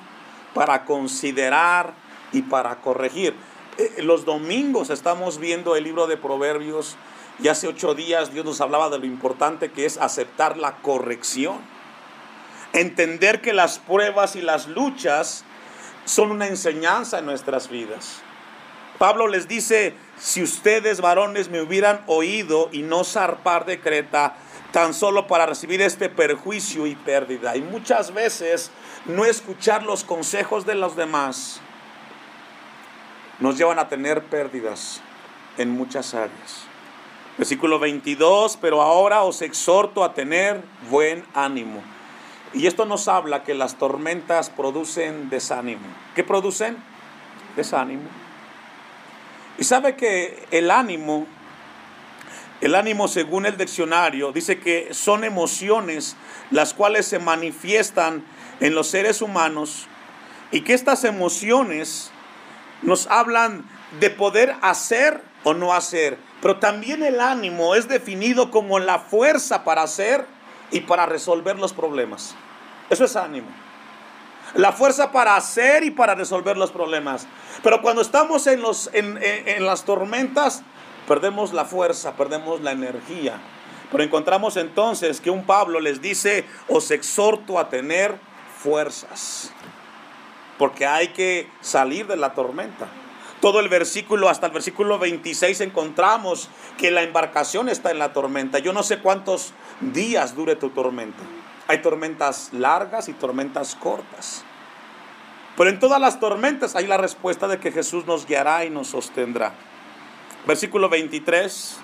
para 0.53 0.85
considerar 0.85 1.93
y 2.31 2.43
para 2.43 2.75
corregir. 2.81 3.35
Eh, 3.77 4.03
los 4.03 4.23
domingos 4.23 4.89
estamos 4.89 5.37
viendo 5.37 5.75
el 5.75 5.83
libro 5.83 6.07
de 6.07 6.15
Proverbios 6.15 6.95
y 7.43 7.49
hace 7.49 7.67
ocho 7.67 7.93
días 7.93 8.31
Dios 8.31 8.45
nos 8.45 8.61
hablaba 8.61 8.89
de 8.89 8.99
lo 8.99 9.05
importante 9.05 9.69
que 9.71 9.85
es 9.85 9.97
aceptar 9.97 10.57
la 10.57 10.77
corrección. 10.77 11.57
Entender 12.71 13.41
que 13.41 13.51
las 13.51 13.79
pruebas 13.79 14.37
y 14.37 14.41
las 14.41 14.67
luchas 14.67 15.43
son 16.05 16.31
una 16.31 16.47
enseñanza 16.47 17.19
en 17.19 17.25
nuestras 17.25 17.69
vidas. 17.69 18.21
Pablo 18.97 19.27
les 19.27 19.49
dice, 19.49 19.93
si 20.17 20.41
ustedes 20.41 21.01
varones 21.01 21.49
me 21.49 21.61
hubieran 21.61 22.01
oído 22.07 22.69
y 22.71 22.81
no 22.81 23.03
zarpar 23.03 23.65
de 23.65 23.81
Creta, 23.81 24.37
tan 24.71 24.93
solo 24.93 25.27
para 25.27 25.45
recibir 25.45 25.81
este 25.81 26.07
perjuicio 26.07 26.87
y 26.87 26.95
pérdida. 26.95 27.57
Y 27.57 27.61
muchas 27.61 28.13
veces 28.13 28.71
no 29.05 29.25
escuchar 29.25 29.83
los 29.83 30.05
consejos 30.05 30.65
de 30.65 30.75
los 30.75 30.95
demás 30.95 31.61
nos 33.39 33.57
llevan 33.57 33.79
a 33.79 33.89
tener 33.89 34.23
pérdidas 34.23 35.01
en 35.57 35.69
muchas 35.69 36.13
áreas. 36.13 36.65
Versículo 37.37 37.79
22, 37.79 38.57
pero 38.61 38.81
ahora 38.81 39.23
os 39.23 39.41
exhorto 39.41 40.03
a 40.03 40.13
tener 40.13 40.63
buen 40.89 41.25
ánimo. 41.33 41.81
Y 42.53 42.67
esto 42.67 42.85
nos 42.85 43.09
habla 43.09 43.43
que 43.43 43.53
las 43.53 43.75
tormentas 43.75 44.49
producen 44.49 45.29
desánimo. 45.29 45.85
¿Qué 46.15 46.23
producen? 46.23 46.77
Desánimo. 47.57 48.03
Y 49.57 49.65
sabe 49.65 49.97
que 49.97 50.47
el 50.51 50.71
ánimo, 50.71 51.27
el 52.61 52.75
ánimo 52.75 53.09
según 53.09 53.45
el 53.45 53.57
diccionario, 53.57 54.31
dice 54.31 54.59
que 54.59 54.93
son 54.93 55.25
emociones 55.25 56.15
las 56.51 56.73
cuales 56.73 57.05
se 57.05 57.19
manifiestan 57.19 58.23
en 58.61 58.75
los 58.75 58.87
seres 58.87 59.21
humanos 59.21 59.87
y 60.51 60.61
que 60.61 60.73
estas 60.73 61.03
emociones 61.03 62.11
nos 62.85 63.07
hablan 63.07 63.65
de 63.99 64.09
poder 64.09 64.55
hacer 64.61 65.21
o 65.43 65.53
no 65.53 65.73
hacer. 65.73 66.17
Pero 66.41 66.57
también 66.57 67.03
el 67.03 67.19
ánimo 67.19 67.75
es 67.75 67.87
definido 67.87 68.51
como 68.51 68.79
la 68.79 68.99
fuerza 68.99 69.63
para 69.63 69.83
hacer 69.83 70.25
y 70.71 70.81
para 70.81 71.05
resolver 71.05 71.59
los 71.59 71.73
problemas. 71.73 72.35
Eso 72.89 73.05
es 73.05 73.15
ánimo 73.15 73.47
la 74.55 74.71
fuerza 74.71 75.11
para 75.11 75.35
hacer 75.35 75.83
y 75.83 75.91
para 75.91 76.15
resolver 76.15 76.57
los 76.57 76.71
problemas. 76.71 77.27
Pero 77.63 77.81
cuando 77.81 78.01
estamos 78.01 78.47
en, 78.47 78.61
los, 78.61 78.89
en, 78.93 79.19
en, 79.21 79.65
las 79.65 79.83
tormentas, 79.83 80.63
perdemos 81.07 81.53
la 81.53 81.65
fuerza, 81.65 82.13
perdemos 82.15 82.61
la 82.61 82.71
energía. 82.71 83.39
Pero 83.91 84.03
encontramos 84.03 84.57
entonces 84.57 85.21
que 85.21 85.29
un 85.29 85.45
Pablo 85.45 85.79
les 85.79 86.01
dice, 86.01 86.45
os 86.67 86.91
exhorto 86.91 87.59
a 87.59 87.69
tener 87.69 88.15
fuerzas, 88.57 89.51
porque 90.57 90.85
hay 90.85 91.09
que 91.09 91.49
salir 91.61 92.07
de 92.07 92.17
la 92.17 92.33
tormenta. 92.33 92.87
Todo 93.41 93.59
el 93.59 93.69
versículo, 93.69 94.29
hasta 94.29 94.47
el 94.47 94.53
versículo 94.53 94.97
26, 94.97 95.61
encontramos 95.61 96.49
que 96.77 96.91
la 96.91 97.03
embarcación 97.03 97.69
está 97.69 97.91
en 97.91 97.99
la 97.99 98.13
tormenta. 98.13 98.59
Yo 98.59 98.73
no 98.73 98.81
sé 98.81 98.99
cuántos 98.99 99.53
días 99.81 100.35
dure 100.35 100.55
tu 100.55 100.69
tormenta. 100.69 101.21
Hay 101.67 101.81
tormentas 101.81 102.49
largas 102.53 103.09
y 103.09 103.13
tormentas 103.13 103.75
cortas. 103.75 104.43
Pero 105.57 105.69
en 105.69 105.79
todas 105.79 106.01
las 106.01 106.19
tormentas 106.19 106.75
hay 106.75 106.87
la 106.87 106.97
respuesta 106.97 107.47
de 107.47 107.59
que 107.59 107.71
Jesús 107.71 108.05
nos 108.05 108.25
guiará 108.25 108.65
y 108.65 108.69
nos 108.69 108.87
sostendrá. 108.87 109.53
Versículo 110.45 110.89
23. 110.89 111.77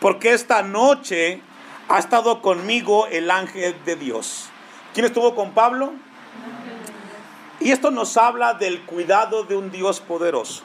Porque 0.00 0.32
esta 0.32 0.62
noche 0.62 1.40
ha 1.88 1.98
estado 1.98 2.42
conmigo 2.42 3.06
el 3.06 3.30
ángel 3.30 3.74
de 3.84 3.96
Dios. 3.96 4.48
¿Quién 4.94 5.06
estuvo 5.06 5.34
con 5.34 5.52
Pablo? 5.52 5.92
Y 7.60 7.72
esto 7.72 7.90
nos 7.90 8.16
habla 8.16 8.54
del 8.54 8.82
cuidado 8.82 9.44
de 9.44 9.56
un 9.56 9.70
Dios 9.70 10.00
poderoso. 10.00 10.62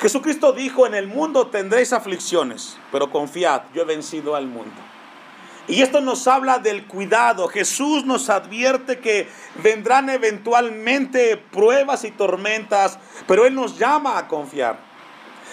Jesucristo 0.00 0.52
dijo, 0.52 0.86
en 0.86 0.94
el 0.94 1.06
mundo 1.06 1.46
tendréis 1.46 1.92
aflicciones, 1.92 2.76
pero 2.90 3.10
confiad, 3.10 3.62
yo 3.72 3.82
he 3.82 3.84
vencido 3.84 4.34
al 4.34 4.46
mundo. 4.46 4.74
Y 5.66 5.80
esto 5.80 6.00
nos 6.00 6.26
habla 6.26 6.58
del 6.58 6.86
cuidado. 6.86 7.48
Jesús 7.48 8.04
nos 8.04 8.28
advierte 8.28 8.98
que 8.98 9.28
vendrán 9.62 10.10
eventualmente 10.10 11.36
pruebas 11.36 12.04
y 12.04 12.10
tormentas, 12.10 12.98
pero 13.26 13.46
Él 13.46 13.54
nos 13.54 13.78
llama 13.78 14.18
a 14.18 14.28
confiar. 14.28 14.78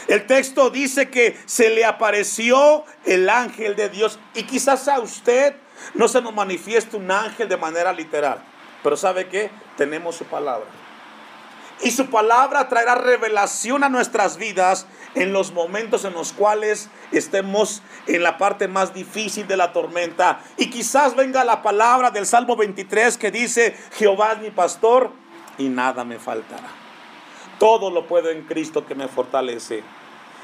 El 0.08 0.26
texto 0.26 0.70
dice 0.70 1.10
que 1.10 1.40
se 1.46 1.70
le 1.70 1.86
apareció 1.86 2.84
el 3.06 3.30
ángel 3.30 3.76
de 3.76 3.88
Dios 3.90 4.20
y 4.34 4.44
quizás 4.44 4.88
a 4.88 5.00
usted 5.00 5.56
no 5.94 6.08
se 6.08 6.22
nos 6.22 6.34
manifieste 6.34 6.98
un 6.98 7.10
ángel 7.12 7.48
de 7.48 7.58
manera 7.58 7.94
literal, 7.94 8.44
pero 8.84 8.98
¿sabe 8.98 9.28
qué? 9.28 9.50
Tenemos 9.82 10.16
su 10.16 10.26
palabra. 10.26 10.68
Y 11.82 11.90
su 11.90 12.06
palabra 12.12 12.70
traerá 12.70 12.94
revelación 12.94 13.84
a 13.84 13.90
nuestras 13.90 14.38
vidas 14.38 14.86
en 15.16 15.34
los 15.34 15.54
momentos 15.54 16.06
en 16.06 16.14
los 16.14 16.34
cuales 16.34 16.92
estemos 17.12 17.82
en 18.06 18.22
la 18.22 18.38
parte 18.38 18.68
más 18.68 18.94
difícil 18.94 19.48
de 19.48 19.58
la 19.58 19.74
tormenta. 19.74 20.40
Y 20.56 20.70
quizás 20.70 21.16
venga 21.16 21.44
la 21.44 21.64
palabra 21.64 22.12
del 22.12 22.28
Salmo 22.28 22.56
23 22.56 23.18
que 23.18 23.32
dice, 23.32 23.76
Jehová 23.94 24.34
es 24.34 24.38
mi 24.42 24.52
pastor 24.52 25.14
y 25.58 25.68
nada 25.68 26.04
me 26.04 26.20
faltará. 26.20 26.70
Todo 27.58 27.90
lo 27.90 28.06
puedo 28.06 28.30
en 28.30 28.44
Cristo 28.44 28.86
que 28.86 28.94
me 28.94 29.08
fortalece. 29.08 29.82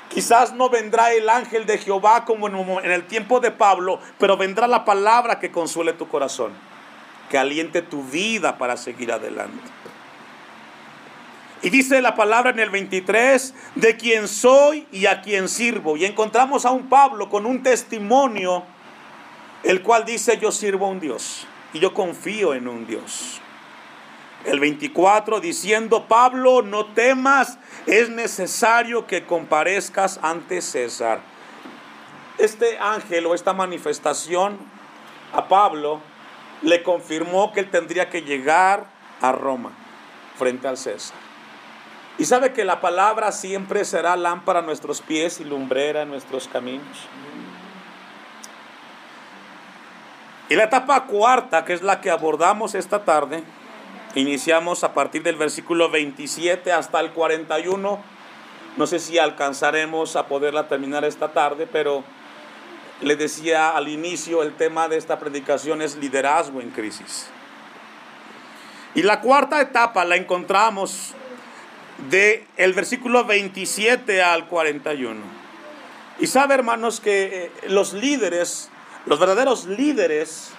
Quizás 0.10 0.54
no 0.54 0.72
vendrá 0.72 1.14
el 1.14 1.30
ángel 1.30 1.68
de 1.68 1.78
Jehová 1.78 2.26
como 2.26 2.48
en 2.48 2.92
el 2.92 3.06
tiempo 3.06 3.40
de 3.40 3.52
Pablo, 3.52 4.00
pero 4.18 4.36
vendrá 4.36 4.66
la 4.66 4.84
palabra 4.84 5.40
que 5.40 5.52
consuele 5.52 5.94
tu 5.94 6.08
corazón, 6.08 6.54
que 7.30 7.38
aliente 7.38 7.82
tu 7.82 8.04
vida 8.04 8.58
para 8.58 8.78
seguir 8.78 9.12
adelante. 9.12 9.78
Y 11.62 11.70
dice 11.70 12.02
la 12.02 12.16
palabra 12.16 12.52
en 12.52 12.60
el 12.60 12.70
23, 12.70 13.54
de 13.76 13.98
quien 13.98 14.28
soy 14.28 14.88
y 14.92 15.08
a 15.08 15.22
quien 15.22 15.50
sirvo. 15.50 15.98
Y 15.98 16.06
encontramos 16.06 16.66
a 16.66 16.72
un 16.72 16.88
Pablo 16.88 17.30
con 17.30 17.46
un 17.46 17.64
testimonio, 17.64 18.64
el 19.64 19.82
cual 19.82 20.06
dice, 20.06 20.38
yo 20.38 20.52
sirvo 20.52 20.86
a 20.86 20.90
un 20.90 21.00
Dios 21.00 21.48
y 21.74 21.80
yo 21.80 21.94
confío 21.94 22.54
en 22.54 22.68
un 22.68 22.86
Dios. 22.86 23.42
el 24.46 24.60
24, 24.60 25.42
diciendo, 25.42 26.06
Pablo, 26.08 26.62
no 26.62 26.86
temas, 26.86 27.58
es 27.86 28.10
necesario 28.10 29.06
que 29.06 29.26
comparezcas 29.26 30.20
ante 30.22 30.62
César. 30.62 31.20
Este 32.38 32.78
ángel 32.78 33.26
o 33.26 33.34
esta 33.34 33.52
manifestación 33.52 34.58
a 35.34 35.48
Pablo 35.48 36.02
le 36.62 36.84
confirmó 36.84 37.54
que 37.54 37.62
él 37.62 37.70
tendría 37.70 38.10
que 38.10 38.22
llegar 38.22 38.86
a 39.22 39.32
Roma 39.32 39.72
frente 40.38 40.68
al 40.68 40.78
César. 40.78 41.18
Y 42.18 42.26
sabe 42.26 42.52
que 42.52 42.66
la 42.66 42.82
palabra 42.82 43.32
siempre 43.32 43.86
será 43.86 44.16
lámpara 44.16 44.60
a 44.60 44.64
nuestros 44.64 45.02
pies 45.02 45.40
y 45.40 45.44
lumbrera 45.44 46.02
en 46.02 46.10
nuestros 46.10 46.48
caminos. 46.48 46.98
Y 50.50 50.56
la 50.56 50.64
etapa 50.64 51.06
cuarta, 51.06 51.66
que 51.66 51.74
es 51.74 51.82
la 51.82 52.02
que 52.02 52.10
abordamos 52.10 52.74
esta 52.74 53.04
tarde, 53.04 53.44
iniciamos 54.16 54.84
a 54.84 54.94
partir 54.94 55.22
del 55.22 55.36
versículo 55.36 55.92
27 55.92 56.72
hasta 56.72 57.00
el 57.02 57.12
41. 57.12 58.00
No 58.78 58.88
sé 58.88 59.00
si 59.00 59.20
alcanzaremos 59.20 60.16
a 60.16 60.28
poderla 60.28 60.68
terminar 60.68 61.04
esta 61.04 61.34
tarde, 61.34 61.68
pero 61.72 62.04
le 63.02 63.16
decía 63.16 63.70
al 63.70 63.88
inicio, 63.88 64.42
el 64.44 64.56
tema 64.56 64.88
de 64.88 64.98
esta 64.98 65.20
predicación 65.20 65.82
es 65.82 65.96
liderazgo 65.96 66.62
en 66.62 66.72
crisis. 66.72 67.28
Y 68.96 69.04
la 69.04 69.22
cuarta 69.22 69.62
etapa 69.62 70.06
la 70.06 70.16
encontramos 70.16 71.14
de 72.10 72.48
versículo 72.74 73.26
27 73.26 74.22
al 74.24 74.48
41. 74.48 75.22
Y 76.20 76.28
sabe, 76.28 76.56
hermanos, 76.56 77.00
que 77.00 77.46
eh, 77.46 77.70
los 77.70 77.94
líderes, 77.94 78.70
los 79.06 79.20
verdaderos 79.20 79.66
líderes 79.66 80.52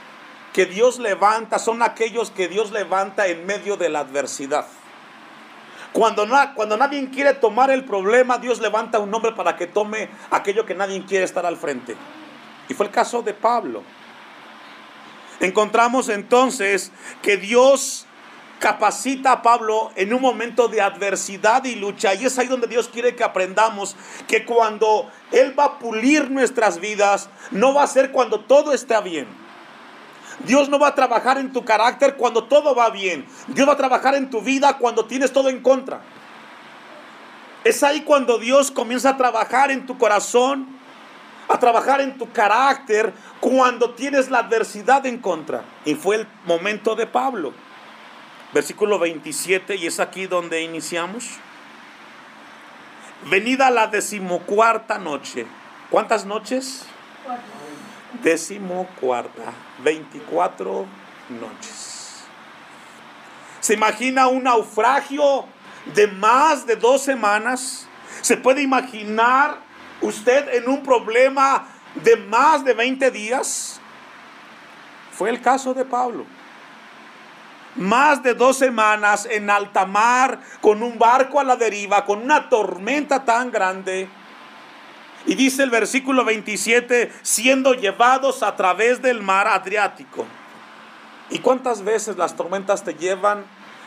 que 0.52 0.66
Dios 0.66 0.98
levanta 0.98 1.58
son 1.58 1.82
aquellos 1.82 2.30
que 2.30 2.48
Dios 2.48 2.70
levanta 2.70 3.26
en 3.26 3.44
medio 3.44 3.76
de 3.76 3.88
la 3.88 4.00
adversidad. 4.00 4.66
Cuando, 5.92 6.28
cuando 6.54 6.76
nadie 6.76 7.08
quiere 7.10 7.34
tomar 7.34 7.70
el 7.70 7.84
problema, 7.84 8.38
Dios 8.38 8.60
levanta 8.60 8.98
un 8.98 9.12
hombre 9.12 9.32
para 9.32 9.56
que 9.56 9.66
tome 9.66 10.08
aquello 10.30 10.64
que 10.64 10.74
nadie 10.74 11.04
quiere 11.04 11.24
estar 11.24 11.44
al 11.44 11.56
frente. 11.56 11.96
Y 12.68 12.74
fue 12.74 12.86
el 12.86 12.92
caso 12.92 13.22
de 13.22 13.34
Pablo. 13.34 13.82
Encontramos 15.40 16.08
entonces 16.08 16.92
que 17.22 17.36
Dios 17.36 18.06
capacita 18.58 19.32
a 19.32 19.42
Pablo 19.42 19.92
en 19.94 20.12
un 20.12 20.20
momento 20.20 20.68
de 20.68 20.80
adversidad 20.80 21.64
y 21.64 21.76
lucha. 21.76 22.14
Y 22.14 22.26
es 22.26 22.38
ahí 22.38 22.48
donde 22.48 22.66
Dios 22.66 22.88
quiere 22.88 23.14
que 23.14 23.24
aprendamos 23.24 23.96
que 24.26 24.44
cuando 24.44 25.10
Él 25.30 25.58
va 25.58 25.64
a 25.64 25.78
pulir 25.78 26.30
nuestras 26.30 26.80
vidas, 26.80 27.28
no 27.50 27.74
va 27.74 27.84
a 27.84 27.86
ser 27.86 28.10
cuando 28.10 28.40
todo 28.40 28.72
está 28.72 29.00
bien. 29.00 29.26
Dios 30.44 30.68
no 30.68 30.78
va 30.78 30.88
a 30.88 30.94
trabajar 30.94 31.38
en 31.38 31.52
tu 31.52 31.64
carácter 31.64 32.16
cuando 32.16 32.44
todo 32.44 32.74
va 32.74 32.90
bien. 32.90 33.26
Dios 33.48 33.68
va 33.68 33.72
a 33.72 33.76
trabajar 33.76 34.14
en 34.14 34.30
tu 34.30 34.40
vida 34.40 34.78
cuando 34.78 35.06
tienes 35.06 35.32
todo 35.32 35.48
en 35.48 35.62
contra. 35.62 36.00
Es 37.64 37.82
ahí 37.82 38.02
cuando 38.02 38.38
Dios 38.38 38.70
comienza 38.70 39.10
a 39.10 39.16
trabajar 39.16 39.70
en 39.70 39.84
tu 39.84 39.98
corazón 39.98 40.77
a 41.48 41.58
trabajar 41.58 42.00
en 42.00 42.16
tu 42.18 42.30
carácter 42.30 43.12
cuando 43.40 43.94
tienes 43.94 44.30
la 44.30 44.40
adversidad 44.40 45.06
en 45.06 45.18
contra. 45.18 45.64
Y 45.84 45.94
fue 45.94 46.16
el 46.16 46.28
momento 46.44 46.94
de 46.94 47.06
Pablo. 47.06 47.52
Versículo 48.52 48.98
27, 48.98 49.76
y 49.76 49.86
es 49.86 50.00
aquí 50.00 50.26
donde 50.26 50.62
iniciamos. 50.62 51.38
Venida 53.30 53.70
la 53.70 53.86
decimocuarta 53.86 54.98
noche. 54.98 55.46
¿Cuántas 55.90 56.24
noches? 56.24 56.84
Decimocuarta. 58.22 59.52
24 59.82 60.86
noches. 61.40 62.24
¿Se 63.60 63.74
imagina 63.74 64.28
un 64.28 64.44
naufragio 64.44 65.46
de 65.94 66.06
más 66.06 66.66
de 66.66 66.76
dos 66.76 67.02
semanas? 67.02 67.86
¿Se 68.22 68.36
puede 68.36 68.62
imaginar 68.62 69.67
usted 70.00 70.54
en 70.54 70.68
un 70.68 70.82
problema 70.82 71.66
de 71.94 72.16
más 72.16 72.64
de 72.64 72.74
20 72.74 73.10
días? 73.10 73.80
Fue 75.12 75.30
el 75.30 75.40
caso 75.40 75.74
de 75.74 75.84
Pablo. 75.84 76.24
Más 77.74 78.22
de 78.22 78.34
dos 78.34 78.58
semanas 78.58 79.26
en 79.30 79.50
alta 79.50 79.86
mar, 79.86 80.40
con 80.60 80.82
un 80.82 80.98
barco 80.98 81.38
a 81.38 81.44
la 81.44 81.56
deriva, 81.56 82.04
con 82.04 82.22
una 82.22 82.48
tormenta 82.48 83.24
tan 83.24 83.50
grande. 83.50 84.08
Y 85.26 85.34
dice 85.34 85.62
el 85.62 85.70
versículo 85.70 86.24
27, 86.24 87.12
siendo 87.22 87.74
llevados 87.74 88.42
a 88.42 88.56
través 88.56 89.02
del 89.02 89.22
mar 89.22 89.46
Adriático. 89.46 90.24
¿Y 91.30 91.40
cuántas 91.40 91.82
veces 91.82 92.16
las 92.16 92.36
tormentas 92.36 92.84
te 92.84 92.94
llevan 92.94 93.44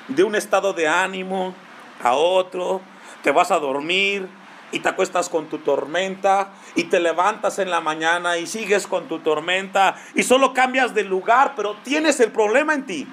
de 0.08 0.24
un 0.24 0.36
estado 0.36 0.74
de 0.74 0.88
ánimo 0.88 1.56
a 2.04 2.14
otro? 2.14 2.82
Te 3.24 3.32
vas 3.32 3.52
a 3.52 3.60
dormir, 3.60 4.28
y 4.72 4.80
te 4.80 4.90
acuestas 4.90 5.30
con 5.30 5.48
tu 5.48 5.60
tormenta 5.60 6.50
y 6.76 6.86
te 6.86 7.00
levantas 7.00 7.60
en 7.60 7.70
la 7.70 7.82
mañana 7.82 8.38
y 8.38 8.48
sigues 8.48 8.88
con 8.88 9.08
tu 9.08 9.20
tormenta 9.20 9.96
y 10.16 10.24
solo 10.24 10.54
cambias 10.54 10.94
de 10.94 11.04
lugar, 11.04 11.54
pero 11.56 11.76
tienes 11.84 12.20
el 12.20 12.32
problema 12.32 12.74
en 12.74 12.86
ti. 12.86 13.08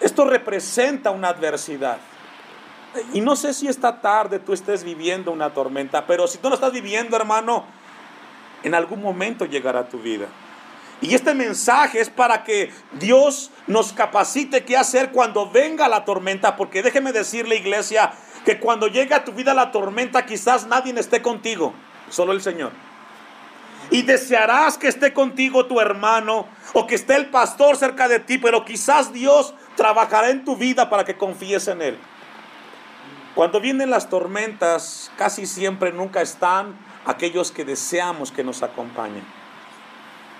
Esto 0.00 0.24
representa 0.24 1.10
una 1.10 1.28
adversidad. 1.28 1.98
Y 3.12 3.20
no 3.20 3.36
sé 3.36 3.52
si 3.52 3.68
esta 3.68 4.00
tarde 4.00 4.38
tú 4.38 4.52
estés 4.52 4.84
viviendo 4.84 5.30
una 5.30 5.50
tormenta, 5.50 6.06
pero 6.06 6.26
si 6.26 6.38
tú 6.38 6.48
lo 6.48 6.54
estás 6.54 6.72
viviendo, 6.72 7.16
hermano, 7.16 7.64
en 8.62 8.74
algún 8.74 9.02
momento 9.02 9.44
llegará 9.44 9.88
tu 9.88 9.98
vida. 9.98 10.26
Y 11.00 11.14
este 11.14 11.34
mensaje 11.34 12.00
es 12.00 12.08
para 12.08 12.42
que 12.42 12.72
Dios 12.92 13.50
nos 13.66 13.92
capacite 13.92 14.64
qué 14.64 14.78
hacer 14.78 15.12
cuando 15.12 15.50
venga 15.50 15.88
la 15.88 16.06
tormenta, 16.06 16.56
porque 16.56 16.82
déjeme 16.82 17.12
decirle, 17.12 17.56
iglesia, 17.56 18.12
que 18.46 18.60
cuando 18.60 18.86
llega 18.86 19.16
a 19.16 19.24
tu 19.24 19.32
vida 19.32 19.54
la 19.54 19.72
tormenta 19.72 20.24
quizás 20.24 20.68
nadie 20.68 20.94
esté 21.00 21.20
contigo, 21.20 21.74
solo 22.08 22.32
el 22.32 22.40
Señor. 22.40 22.70
Y 23.90 24.02
desearás 24.02 24.78
que 24.78 24.86
esté 24.86 25.12
contigo 25.12 25.66
tu 25.66 25.80
hermano 25.80 26.46
o 26.72 26.86
que 26.86 26.94
esté 26.94 27.16
el 27.16 27.26
pastor 27.26 27.76
cerca 27.76 28.06
de 28.06 28.20
ti, 28.20 28.38
pero 28.38 28.64
quizás 28.64 29.12
Dios 29.12 29.52
trabajará 29.74 30.30
en 30.30 30.44
tu 30.44 30.56
vida 30.56 30.88
para 30.88 31.04
que 31.04 31.16
confíes 31.16 31.66
en 31.66 31.82
Él. 31.82 31.98
Cuando 33.34 33.60
vienen 33.60 33.90
las 33.90 34.08
tormentas, 34.08 35.10
casi 35.18 35.44
siempre 35.44 35.92
nunca 35.92 36.22
están 36.22 36.76
aquellos 37.04 37.50
que 37.50 37.64
deseamos 37.64 38.30
que 38.30 38.44
nos 38.44 38.62
acompañen. 38.62 39.24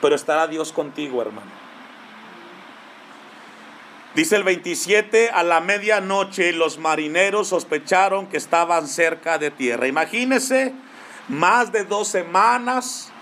Pero 0.00 0.14
estará 0.14 0.46
Dios 0.46 0.72
contigo, 0.72 1.20
hermano. 1.20 1.65
Dice 4.16 4.36
el 4.36 4.44
27, 4.44 5.28
a 5.28 5.42
la 5.42 5.60
medianoche 5.60 6.50
los 6.54 6.78
marineros 6.78 7.48
sospecharon 7.48 8.28
que 8.28 8.38
estaban 8.38 8.88
cerca 8.88 9.36
de 9.36 9.50
tierra. 9.50 9.88
Imagínense, 9.88 10.72
más 11.28 11.70
de 11.70 11.84
dos 11.84 12.08
semanas. 12.08 13.12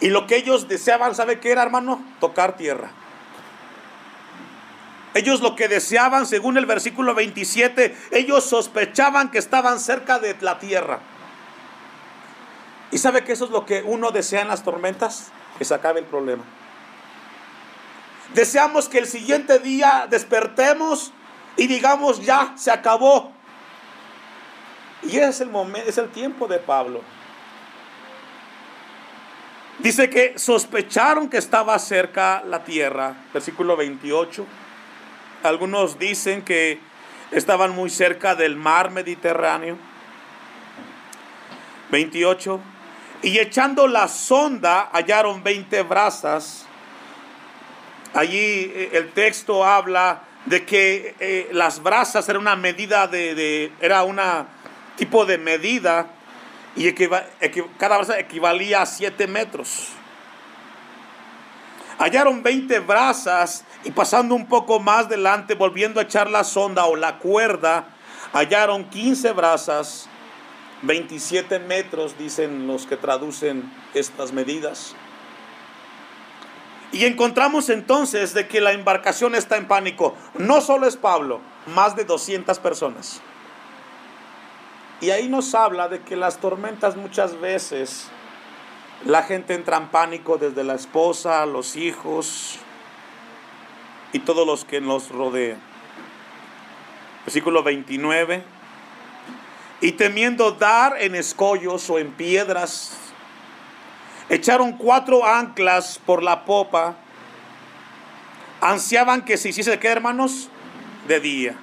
Y 0.00 0.08
lo 0.08 0.26
que 0.26 0.34
ellos 0.34 0.66
deseaban, 0.66 1.14
¿sabe 1.14 1.38
qué 1.38 1.52
era, 1.52 1.62
hermano? 1.62 2.04
Tocar 2.18 2.56
tierra. 2.56 2.90
Ellos 5.14 5.42
lo 5.42 5.54
que 5.54 5.68
deseaban, 5.68 6.26
según 6.26 6.58
el 6.58 6.66
versículo 6.66 7.14
27, 7.14 7.96
ellos 8.10 8.42
sospechaban 8.42 9.30
que 9.30 9.38
estaban 9.38 9.78
cerca 9.78 10.18
de 10.18 10.36
la 10.40 10.58
tierra. 10.58 10.98
¿Y 12.90 12.98
sabe 12.98 13.22
que 13.22 13.30
eso 13.30 13.44
es 13.44 13.52
lo 13.52 13.64
que 13.64 13.84
uno 13.84 14.10
desea 14.10 14.42
en 14.42 14.48
las 14.48 14.64
tormentas? 14.64 15.30
Que 15.56 15.64
se 15.64 15.74
acabe 15.74 16.00
el 16.00 16.06
problema. 16.06 16.42
Deseamos 18.34 18.88
que 18.88 18.98
el 18.98 19.06
siguiente 19.06 19.58
día 19.58 20.06
despertemos 20.08 21.12
y 21.56 21.66
digamos, 21.66 22.24
ya, 22.24 22.52
se 22.56 22.70
acabó. 22.70 23.32
Y 25.02 25.18
es 25.18 25.40
el 25.40 25.50
momento, 25.50 25.88
es 25.88 25.98
el 25.98 26.10
tiempo 26.10 26.46
de 26.46 26.58
Pablo. 26.58 27.00
Dice 29.80 30.10
que 30.10 30.38
sospecharon 30.38 31.28
que 31.28 31.38
estaba 31.38 31.78
cerca 31.78 32.42
la 32.46 32.64
tierra, 32.64 33.14
versículo 33.32 33.76
28. 33.76 34.46
Algunos 35.42 35.98
dicen 35.98 36.42
que 36.42 36.78
estaban 37.30 37.74
muy 37.74 37.90
cerca 37.90 38.34
del 38.34 38.56
mar 38.56 38.90
Mediterráneo. 38.90 39.78
28. 41.90 42.60
Y 43.22 43.38
echando 43.38 43.86
la 43.86 44.06
sonda 44.06 44.90
hallaron 44.92 45.42
20 45.42 45.82
brasas 45.82 46.66
Allí 48.14 48.72
eh, 48.74 48.90
el 48.94 49.10
texto 49.12 49.64
habla 49.64 50.22
de 50.46 50.64
que 50.64 51.14
eh, 51.20 51.48
las 51.52 51.82
brasas 51.82 52.28
era 52.28 52.38
una 52.38 52.56
medida 52.56 53.06
de, 53.06 53.72
era 53.80 54.04
una 54.04 54.46
tipo 54.96 55.24
de 55.24 55.38
medida 55.38 56.06
y 56.76 56.92
cada 56.92 57.96
brasa 57.96 58.18
equivalía 58.18 58.82
a 58.82 58.86
7 58.86 59.26
metros. 59.26 59.88
Hallaron 61.98 62.42
20 62.42 62.80
brasas 62.80 63.64
y 63.84 63.90
pasando 63.90 64.34
un 64.34 64.46
poco 64.46 64.80
más 64.80 65.06
adelante, 65.06 65.54
volviendo 65.54 66.00
a 66.00 66.04
echar 66.04 66.30
la 66.30 66.44
sonda 66.44 66.86
o 66.86 66.96
la 66.96 67.18
cuerda, 67.18 67.88
hallaron 68.32 68.88
15 68.88 69.32
brasas, 69.32 70.08
27 70.82 71.58
metros, 71.58 72.16
dicen 72.18 72.66
los 72.66 72.86
que 72.86 72.96
traducen 72.96 73.70
estas 73.92 74.32
medidas. 74.32 74.94
Y 76.92 77.04
encontramos 77.04 77.68
entonces 77.68 78.34
de 78.34 78.48
que 78.48 78.60
la 78.60 78.72
embarcación 78.72 79.34
está 79.34 79.56
en 79.56 79.68
pánico. 79.68 80.14
No 80.38 80.60
solo 80.60 80.86
es 80.86 80.96
Pablo, 80.96 81.40
más 81.66 81.94
de 81.94 82.04
200 82.04 82.58
personas. 82.58 83.20
Y 85.00 85.10
ahí 85.10 85.28
nos 85.28 85.54
habla 85.54 85.88
de 85.88 86.00
que 86.00 86.16
las 86.16 86.38
tormentas 86.38 86.96
muchas 86.96 87.40
veces 87.40 88.08
la 89.04 89.22
gente 89.22 89.54
entra 89.54 89.78
en 89.78 89.88
pánico 89.88 90.36
desde 90.36 90.62
la 90.62 90.74
esposa, 90.74 91.46
los 91.46 91.76
hijos 91.76 92.58
y 94.12 94.18
todos 94.18 94.46
los 94.46 94.64
que 94.64 94.80
nos 94.80 95.10
rodean. 95.10 95.58
Versículo 97.24 97.62
29. 97.62 98.42
Y 99.80 99.92
temiendo 99.92 100.52
dar 100.52 100.96
en 101.00 101.14
escollos 101.14 101.88
o 101.88 101.98
en 101.98 102.12
piedras, 102.12 102.98
echaron 104.30 104.72
cuatro 104.72 105.26
anclas 105.26 106.00
por 106.06 106.22
la 106.22 106.46
popa. 106.46 106.96
Ansiaban 108.62 109.24
que 109.24 109.36
se 109.36 109.50
hiciese, 109.50 109.78
¿qué 109.78 109.88
hermanos? 109.88 110.48
De 111.06 111.20
día. 111.20 111.56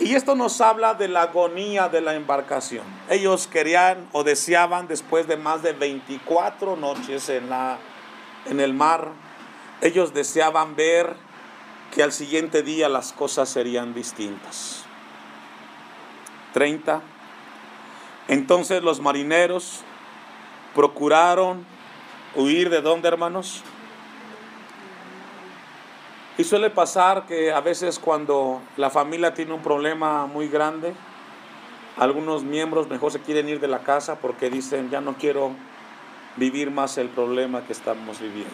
Y 0.00 0.16
esto 0.16 0.34
nos 0.34 0.60
habla 0.60 0.94
de 0.94 1.06
la 1.06 1.22
agonía 1.22 1.88
de 1.88 2.00
la 2.00 2.14
embarcación. 2.14 2.84
Ellos 3.08 3.46
querían 3.46 4.08
o 4.12 4.24
deseaban 4.24 4.88
después 4.88 5.28
de 5.28 5.36
más 5.36 5.62
de 5.62 5.72
24 5.74 6.76
noches 6.76 7.28
en, 7.28 7.48
la, 7.48 7.78
en 8.46 8.58
el 8.58 8.74
mar, 8.74 9.10
ellos 9.80 10.12
deseaban 10.12 10.74
ver 10.74 11.14
que 11.94 12.02
al 12.02 12.12
siguiente 12.12 12.62
día 12.62 12.88
las 12.88 13.12
cosas 13.12 13.48
serían 13.48 13.94
distintas. 13.94 14.84
30. 16.54 17.00
Entonces 18.28 18.82
los 18.82 19.00
marineros 19.00 19.84
procuraron 20.74 21.64
huir 22.34 22.70
de 22.70 22.80
dónde, 22.80 23.08
hermanos? 23.08 23.62
Y 26.38 26.44
suele 26.44 26.70
pasar 26.70 27.26
que 27.26 27.52
a 27.52 27.60
veces 27.60 27.98
cuando 27.98 28.62
la 28.76 28.90
familia 28.90 29.34
tiene 29.34 29.52
un 29.52 29.62
problema 29.62 30.26
muy 30.26 30.48
grande, 30.48 30.94
algunos 31.98 32.42
miembros 32.42 32.88
mejor 32.88 33.12
se 33.12 33.20
quieren 33.20 33.48
ir 33.48 33.60
de 33.60 33.68
la 33.68 33.80
casa 33.80 34.16
porque 34.16 34.48
dicen, 34.48 34.90
ya 34.90 35.00
no 35.00 35.14
quiero 35.14 35.52
vivir 36.36 36.70
más 36.70 36.96
el 36.96 37.08
problema 37.08 37.66
que 37.66 37.72
estamos 37.72 38.18
viviendo. 38.20 38.50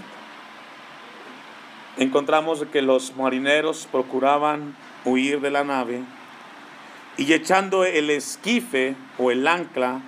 Encontramos 1.97 2.65
que 2.73 2.83
los 2.83 3.17
marineros 3.17 3.89
procuraban 3.91 4.77
huir 5.05 5.41
de 5.41 5.51
la 5.51 5.65
nave 5.65 6.03
y 7.17 7.33
echando 7.33 7.85
el 7.85 8.11
esquife 8.11 8.95
o 9.19 9.31
el 9.31 9.47
ancla, 9.47 10.01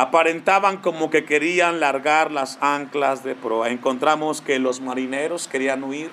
aparentaban 0.00 0.78
como 0.78 1.10
que 1.10 1.26
querían 1.26 1.78
largar 1.78 2.30
las 2.30 2.56
anclas 2.62 3.22
de 3.22 3.34
proa. 3.34 3.68
Encontramos 3.68 4.40
que 4.40 4.58
los 4.58 4.80
marineros 4.80 5.46
querían 5.46 5.84
huir. 5.84 6.10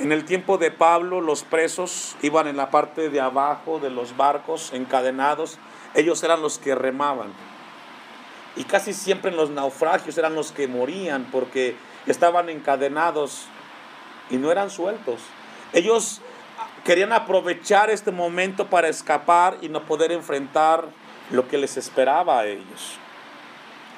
En 0.00 0.12
el 0.12 0.24
tiempo 0.24 0.56
de 0.56 0.70
Pablo, 0.70 1.20
los 1.20 1.42
presos 1.42 2.16
iban 2.22 2.46
en 2.46 2.56
la 2.56 2.70
parte 2.70 3.10
de 3.10 3.20
abajo 3.20 3.80
de 3.80 3.90
los 3.90 4.16
barcos 4.16 4.72
encadenados. 4.72 5.58
Ellos 5.94 6.22
eran 6.22 6.40
los 6.40 6.58
que 6.58 6.74
remaban. 6.74 7.34
Y 8.56 8.64
casi 8.64 8.94
siempre 8.94 9.30
en 9.30 9.36
los 9.36 9.50
naufragios 9.50 10.16
eran 10.16 10.34
los 10.34 10.50
que 10.50 10.68
morían 10.68 11.24
porque 11.30 11.76
estaban 12.06 12.48
encadenados 12.48 13.44
y 14.30 14.38
no 14.38 14.50
eran 14.50 14.70
sueltos. 14.70 15.20
Ellos 15.74 16.22
querían 16.86 17.12
aprovechar 17.12 17.90
este 17.90 18.10
momento 18.10 18.68
para 18.68 18.88
escapar 18.88 19.58
y 19.60 19.68
no 19.68 19.84
poder 19.84 20.12
enfrentar 20.12 20.88
lo 21.30 21.48
que 21.48 21.58
les 21.58 21.76
esperaba 21.76 22.40
a 22.40 22.46
ellos. 22.46 22.98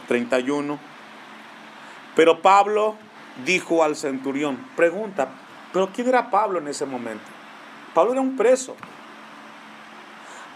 31. 0.09 0.79
Pero 2.17 2.43
Pablo 2.43 2.97
dijo 3.45 3.85
al 3.85 3.97
centurión, 3.97 4.57
pregunta, 4.77 5.29
¿pero 5.73 5.91
quién 5.93 6.09
era 6.09 6.31
Pablo 6.31 6.59
en 6.59 6.69
ese 6.69 6.85
momento? 6.85 7.25
Pablo 7.95 8.13
era 8.13 8.21
un 8.21 8.37
preso. 8.37 8.77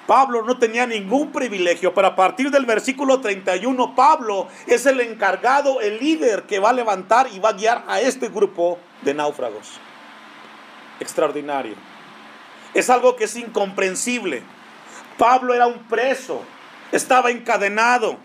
Pablo 0.07 0.43
no 0.43 0.59
tenía 0.59 0.87
ningún 0.87 1.33
privilegio, 1.33 1.95
pero 1.95 2.09
a 2.09 2.17
partir 2.17 2.51
del 2.51 2.67
versículo 2.67 3.21
31, 3.21 3.95
Pablo 3.95 4.49
es 4.67 4.85
el 4.85 5.01
encargado, 5.01 5.81
el 5.81 5.99
líder 5.99 6.43
que 6.43 6.59
va 6.59 6.71
a 6.71 6.75
levantar 6.75 7.29
y 7.33 7.39
va 7.39 7.51
a 7.51 7.55
guiar 7.55 7.85
a 7.89 8.01
este 8.01 8.29
grupo 8.29 8.79
de 9.01 9.15
náufragos. 9.15 9.81
Extraordinario. 11.01 11.75
Es 12.75 12.91
algo 12.91 13.17
que 13.17 13.25
es 13.25 13.37
incomprensible. 13.37 14.43
Pablo 15.17 15.55
era 15.55 15.67
un 15.67 15.79
preso, 15.85 16.43
estaba 16.93 17.31
encadenado. 17.31 18.19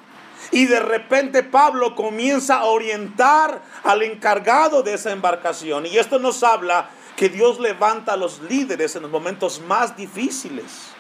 Y 0.52 0.66
de 0.66 0.80
repente 0.80 1.44
Pablo 1.44 1.96
comienza 1.96 2.60
a 2.60 2.66
orientar 2.66 3.62
al 3.84 4.02
encargado 4.04 4.84
de 4.84 4.94
esa 4.94 5.12
embarcación. 5.12 5.86
Y 5.86 5.98
esto 5.98 6.18
nos 6.18 6.44
habla 6.44 6.90
que 7.16 7.30
Dios 7.30 7.60
levanta 7.60 8.14
a 8.14 8.18
los 8.18 8.40
líderes 8.42 8.96
en 8.96 9.04
los 9.04 9.12
momentos 9.12 9.62
más 9.62 9.98
difíciles. 9.98 10.94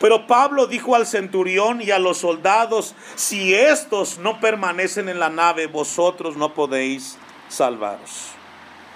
Pero 0.00 0.26
Pablo 0.26 0.66
dijo 0.66 0.94
al 0.94 1.06
centurión 1.06 1.82
y 1.82 1.90
a 1.90 1.98
los 1.98 2.18
soldados, 2.18 2.94
si 3.16 3.54
estos 3.54 4.18
no 4.18 4.40
permanecen 4.40 5.08
en 5.08 5.18
la 5.18 5.28
nave, 5.28 5.66
vosotros 5.66 6.36
no 6.36 6.54
podéis 6.54 7.18
salvaros. 7.48 8.28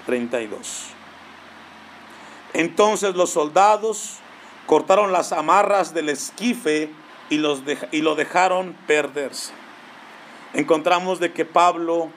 32. 0.07 0.87
Entonces 2.55 3.15
los 3.15 3.31
soldados 3.31 4.22
cortaron 4.66 5.12
las 5.12 5.33
amarras 5.33 5.94
del 5.94 6.09
esquife 6.09 6.90
y, 7.31 7.38
los 7.38 7.62
y 7.90 8.03
lo 8.03 8.14
dejaron 8.14 8.77
perderse. 8.87 9.53
Encontramos 10.55 11.18
de 11.18 11.33
que 11.33 11.44
Pablo 11.44 12.11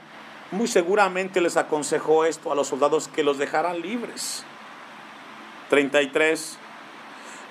muy 0.52 0.68
seguramente 0.68 1.42
les 1.42 1.58
aconsejó 1.58 2.26
esto 2.26 2.52
a 2.52 2.56
los 2.56 2.68
soldados 2.68 3.08
que 3.08 3.24
los 3.24 3.38
dejaran 3.38 3.82
libres. 3.82 4.44
33. 5.70 6.58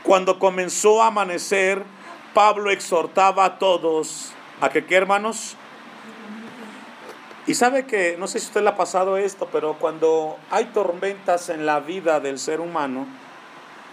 Cuando 0.02 0.38
comenzó 0.38 1.02
a 1.02 1.08
amanecer, 1.08 1.82
Pablo 2.34 2.70
exhortaba 2.70 3.44
a 3.44 3.58
todos 3.58 4.32
a 4.60 4.68
que, 4.68 4.84
¿qué 4.84 4.94
hermanos? 4.94 5.56
Y 7.46 7.54
sabe 7.54 7.86
que, 7.86 8.16
no 8.18 8.26
sé 8.26 8.38
si 8.38 8.46
usted 8.46 8.62
le 8.62 8.70
ha 8.70 8.76
pasado 8.76 9.18
esto, 9.18 9.48
pero 9.52 9.74
cuando 9.74 10.38
hay 10.50 10.66
tormentas 10.66 11.50
en 11.50 11.66
la 11.66 11.80
vida 11.80 12.20
del 12.20 12.38
ser 12.38 12.60
humano, 12.60 13.06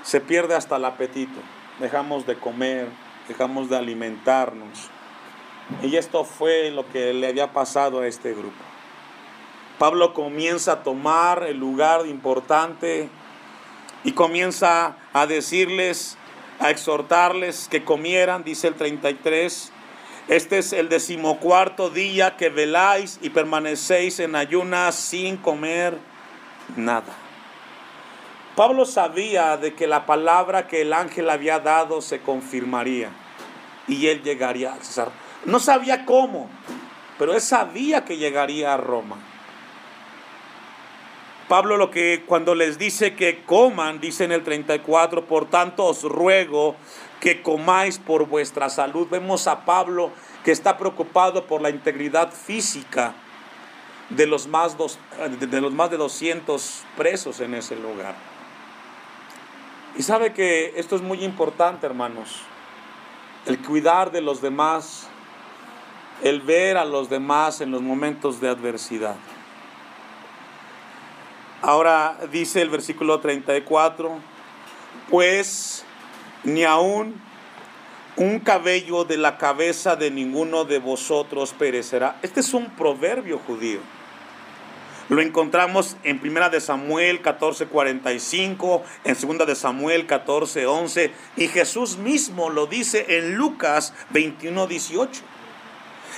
se 0.03 0.19
pierde 0.19 0.55
hasta 0.55 0.77
el 0.77 0.85
apetito. 0.85 1.39
Dejamos 1.79 2.25
de 2.25 2.37
comer, 2.37 2.87
dejamos 3.27 3.69
de 3.69 3.77
alimentarnos. 3.77 4.89
Y 5.81 5.95
esto 5.95 6.25
fue 6.25 6.71
lo 6.71 6.87
que 6.89 7.13
le 7.13 7.27
había 7.27 7.53
pasado 7.53 8.01
a 8.01 8.07
este 8.07 8.33
grupo. 8.33 8.63
Pablo 9.79 10.13
comienza 10.13 10.73
a 10.73 10.83
tomar 10.83 11.43
el 11.43 11.57
lugar 11.57 12.05
importante 12.05 13.09
y 14.03 14.11
comienza 14.11 14.95
a 15.13 15.25
decirles, 15.25 16.17
a 16.59 16.69
exhortarles 16.69 17.67
que 17.67 17.83
comieran, 17.83 18.43
dice 18.43 18.67
el 18.67 18.75
33. 18.75 19.71
Este 20.27 20.59
es 20.59 20.73
el 20.73 20.87
decimocuarto 20.87 21.89
día 21.89 22.37
que 22.37 22.49
veláis 22.49 23.17
y 23.23 23.31
permanecéis 23.31 24.19
en 24.19 24.35
ayunas 24.35 24.93
sin 24.93 25.37
comer 25.37 25.97
nada. 26.75 27.30
Pablo 28.55 28.85
sabía 28.85 29.55
de 29.57 29.73
que 29.73 29.87
la 29.87 30.05
palabra 30.05 30.67
que 30.67 30.81
el 30.81 30.93
ángel 30.93 31.29
había 31.29 31.59
dado 31.59 32.01
se 32.01 32.21
confirmaría 32.21 33.09
y 33.87 34.07
él 34.07 34.23
llegaría 34.23 34.73
a 34.73 34.77
César. 34.77 35.09
No 35.45 35.59
sabía 35.59 36.05
cómo, 36.05 36.49
pero 37.17 37.33
él 37.33 37.41
sabía 37.41 38.03
que 38.03 38.17
llegaría 38.17 38.73
a 38.73 38.77
Roma. 38.77 39.17
Pablo 41.47 41.75
lo 41.77 41.91
que 41.91 42.23
cuando 42.25 42.55
les 42.55 42.77
dice 42.77 43.15
que 43.15 43.43
coman, 43.43 43.99
dice 43.99 44.23
en 44.23 44.31
el 44.31 44.43
34, 44.43 45.25
por 45.25 45.49
tanto 45.49 45.85
os 45.85 46.03
ruego 46.03 46.75
que 47.19 47.41
comáis 47.41 47.99
por 47.99 48.25
vuestra 48.25 48.69
salud. 48.69 49.07
Vemos 49.09 49.47
a 49.47 49.65
Pablo 49.65 50.11
que 50.43 50.51
está 50.51 50.77
preocupado 50.77 51.47
por 51.47 51.61
la 51.61 51.69
integridad 51.69 52.31
física 52.31 53.13
de 54.09 54.27
los 54.27 54.47
más, 54.47 54.77
de, 54.77 55.61
los 55.61 55.73
más 55.73 55.91
de 55.91 55.97
200 55.97 56.83
presos 56.97 57.39
en 57.39 57.53
ese 57.55 57.75
lugar. 57.75 58.15
Y 59.97 60.04
sabe 60.04 60.34
que 60.34 60.73
esto 60.77 60.95
es 60.95 61.01
muy 61.01 61.23
importante, 61.23 61.86
hermanos. 61.86 62.41
El 63.45 63.60
cuidar 63.60 64.12
de 64.12 64.21
los 64.21 64.41
demás, 64.41 65.08
el 66.23 66.41
ver 66.41 66.77
a 66.77 66.86
los 66.86 67.10
demás 67.10 67.62
en 67.62 67.71
los 67.71 67.82
momentos 67.82 68.39
de 68.39 68.49
adversidad. 68.49 69.15
Ahora 71.62 72.17
dice 72.32 72.62
el 72.62 72.69
versículo 72.69 73.19
34, 73.19 74.17
pues 75.10 75.84
ni 76.43 76.63
aún 76.63 77.21
un 78.15 78.39
cabello 78.39 79.04
de 79.04 79.17
la 79.17 79.38
cabeza 79.38 79.95
de 79.95 80.10
ninguno 80.10 80.65
de 80.65 80.80
vosotros 80.80 81.54
perecerá. 81.54 82.17
Este 82.21 82.39
es 82.39 82.54
un 82.54 82.69
proverbio 82.71 83.39
judío. 83.39 83.80
Lo 85.09 85.21
encontramos 85.21 85.97
en 86.03 86.19
Primera 86.19 86.49
de 86.49 86.61
Samuel 86.61 87.21
14:45, 87.21 88.81
en 89.03 89.15
Segunda 89.15 89.45
de 89.45 89.55
Samuel 89.55 90.07
14:11 90.07 91.11
y 91.37 91.47
Jesús 91.47 91.97
mismo 91.97 92.49
lo 92.49 92.67
dice 92.67 93.05
en 93.17 93.35
Lucas 93.35 93.93
21:18. 94.13 95.21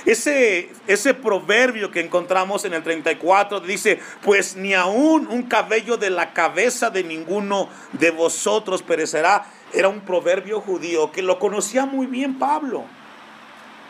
ese, 0.06 0.70
ese 0.86 1.14
proverbio 1.14 1.90
que 1.90 2.00
encontramos 2.00 2.64
en 2.64 2.74
el 2.74 2.82
34 2.82 3.60
dice, 3.60 4.00
pues 4.22 4.54
ni 4.56 4.74
aún 4.74 5.26
un 5.28 5.44
cabello 5.44 5.96
de 5.96 6.10
la 6.10 6.32
cabeza 6.32 6.90
de 6.90 7.04
ninguno 7.04 7.68
de 7.92 8.10
vosotros 8.10 8.82
perecerá. 8.82 9.46
Era 9.72 9.88
un 9.88 10.00
proverbio 10.00 10.60
judío 10.60 11.10
que 11.10 11.22
lo 11.22 11.38
conocía 11.38 11.86
muy 11.86 12.06
bien 12.06 12.38
Pablo, 12.38 12.84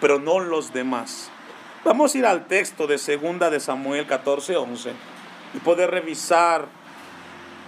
pero 0.00 0.18
no 0.18 0.40
los 0.40 0.72
demás. 0.72 1.30
Vamos 1.84 2.14
a 2.14 2.18
ir 2.18 2.24
al 2.24 2.46
texto 2.46 2.86
de 2.86 2.96
segunda 2.96 3.50
de 3.50 3.60
Samuel 3.60 4.06
14, 4.06 4.56
11 4.56 4.92
y 5.52 5.58
poder 5.58 5.90
revisar 5.90 6.64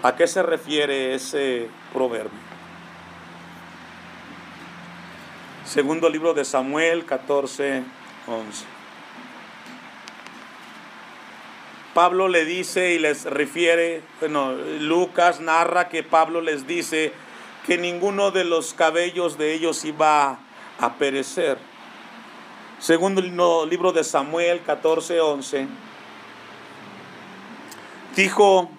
a 0.03 0.17
qué 0.17 0.27
se 0.27 0.43
refiere 0.43 1.15
ese 1.15 1.69
proverbio. 1.93 2.39
Segundo 5.67 6.09
libro 6.09 6.33
de 6.33 6.47
Samuel 6.47 7.05
14, 7.05 7.83
11. 8.27 8.65
Pablo 11.93 12.29
le 12.29 12.47
dice 12.47 12.95
y 12.95 12.99
les 12.99 13.25
refiere, 13.25 14.01
bueno, 14.21 14.55
Lucas 14.81 15.41
narra 15.41 15.91
que 15.91 16.03
Pablo 16.03 16.41
les 16.41 16.67
dice 16.67 17.13
que 17.67 17.77
ninguno 17.77 18.31
de 18.31 18.45
los 18.45 18.73
cabellos 18.73 19.37
de 19.37 19.53
ellos 19.53 19.85
iba 19.85 20.39
a 20.81 20.95
perecer. 20.95 21.59
Segundo 22.79 23.23
libro 23.65 23.93
de 23.93 24.05
Samuel 24.05 24.61
14, 24.61 25.21
11. 25.21 25.67
Dijo 28.15 28.71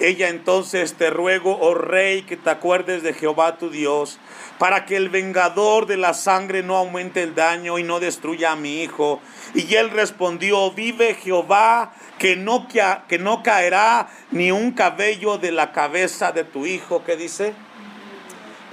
ella 0.00 0.30
entonces, 0.30 0.94
te 0.94 1.10
ruego, 1.10 1.58
oh 1.60 1.74
rey, 1.74 2.22
que 2.22 2.36
te 2.36 2.50
acuerdes 2.50 3.02
de 3.02 3.12
Jehová 3.12 3.58
tu 3.58 3.70
Dios, 3.70 4.18
para 4.58 4.84
que 4.84 4.96
el 4.96 5.10
vengador 5.10 5.86
de 5.86 5.96
la 5.96 6.14
sangre 6.14 6.62
no 6.62 6.76
aumente 6.76 7.22
el 7.22 7.34
daño 7.34 7.78
y 7.78 7.84
no 7.84 8.00
destruya 8.00 8.52
a 8.52 8.56
mi 8.56 8.82
hijo. 8.82 9.20
Y 9.54 9.74
él 9.74 9.90
respondió, 9.90 10.72
vive 10.72 11.14
Jehová, 11.14 11.92
que 12.18 12.36
no, 12.36 12.66
que 12.68 13.18
no 13.18 13.42
caerá 13.42 14.08
ni 14.30 14.50
un 14.50 14.72
cabello 14.72 15.38
de 15.38 15.52
la 15.52 15.72
cabeza 15.72 16.32
de 16.32 16.42
tu 16.42 16.66
hijo. 16.66 17.04
¿Qué 17.04 17.16
dice? 17.16 17.54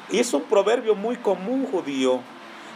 Y 0.09 0.19
es 0.19 0.33
un 0.33 0.43
proverbio 0.43 0.95
muy 0.95 1.17
común 1.17 1.67
judío. 1.69 2.21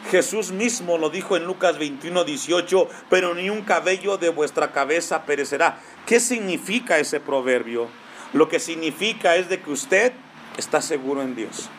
Jesús 0.09 0.51
mismo 0.51 0.97
lo 0.97 1.09
dijo 1.09 1.37
en 1.37 1.45
Lucas 1.45 1.77
21, 1.77 2.23
18, 2.23 2.89
pero 3.09 3.33
ni 3.33 3.49
un 3.49 3.61
cabello 3.61 4.17
de 4.17 4.29
vuestra 4.29 4.71
cabeza 4.71 5.23
perecerá. 5.25 5.79
¿Qué 6.05 6.19
significa 6.19 6.99
ese 6.99 7.19
proverbio? 7.19 7.87
Lo 8.33 8.49
que 8.49 8.59
significa 8.59 9.35
es 9.35 9.49
de 9.49 9.61
que 9.61 9.71
usted 9.71 10.13
está 10.57 10.81
seguro 10.81 11.21
en 11.21 11.35
Dios. 11.35 11.69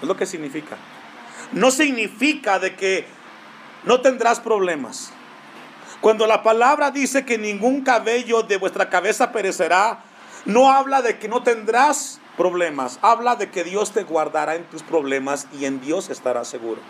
Es 0.00 0.08
lo 0.08 0.16
que 0.16 0.26
significa. 0.26 0.76
No 1.52 1.70
significa 1.70 2.58
de 2.58 2.74
que 2.74 3.06
no 3.84 4.00
tendrás 4.00 4.40
problemas. 4.40 5.12
Cuando 6.00 6.26
la 6.26 6.42
palabra 6.42 6.90
dice 6.90 7.24
que 7.24 7.38
ningún 7.38 7.82
cabello 7.82 8.42
de 8.42 8.56
vuestra 8.56 8.88
cabeza 8.88 9.32
perecerá, 9.32 10.00
no 10.44 10.70
habla 10.70 11.02
de 11.02 11.18
que 11.18 11.28
no 11.28 11.42
tendrás 11.42 12.20
problemas. 12.36 12.98
Habla 13.02 13.36
de 13.36 13.50
que 13.50 13.64
Dios 13.64 13.92
te 13.92 14.04
guardará 14.04 14.54
en 14.54 14.64
tus 14.64 14.82
problemas 14.82 15.48
y 15.58 15.64
en 15.64 15.80
Dios 15.80 16.08
estarás 16.08 16.48
seguro. 16.48 16.80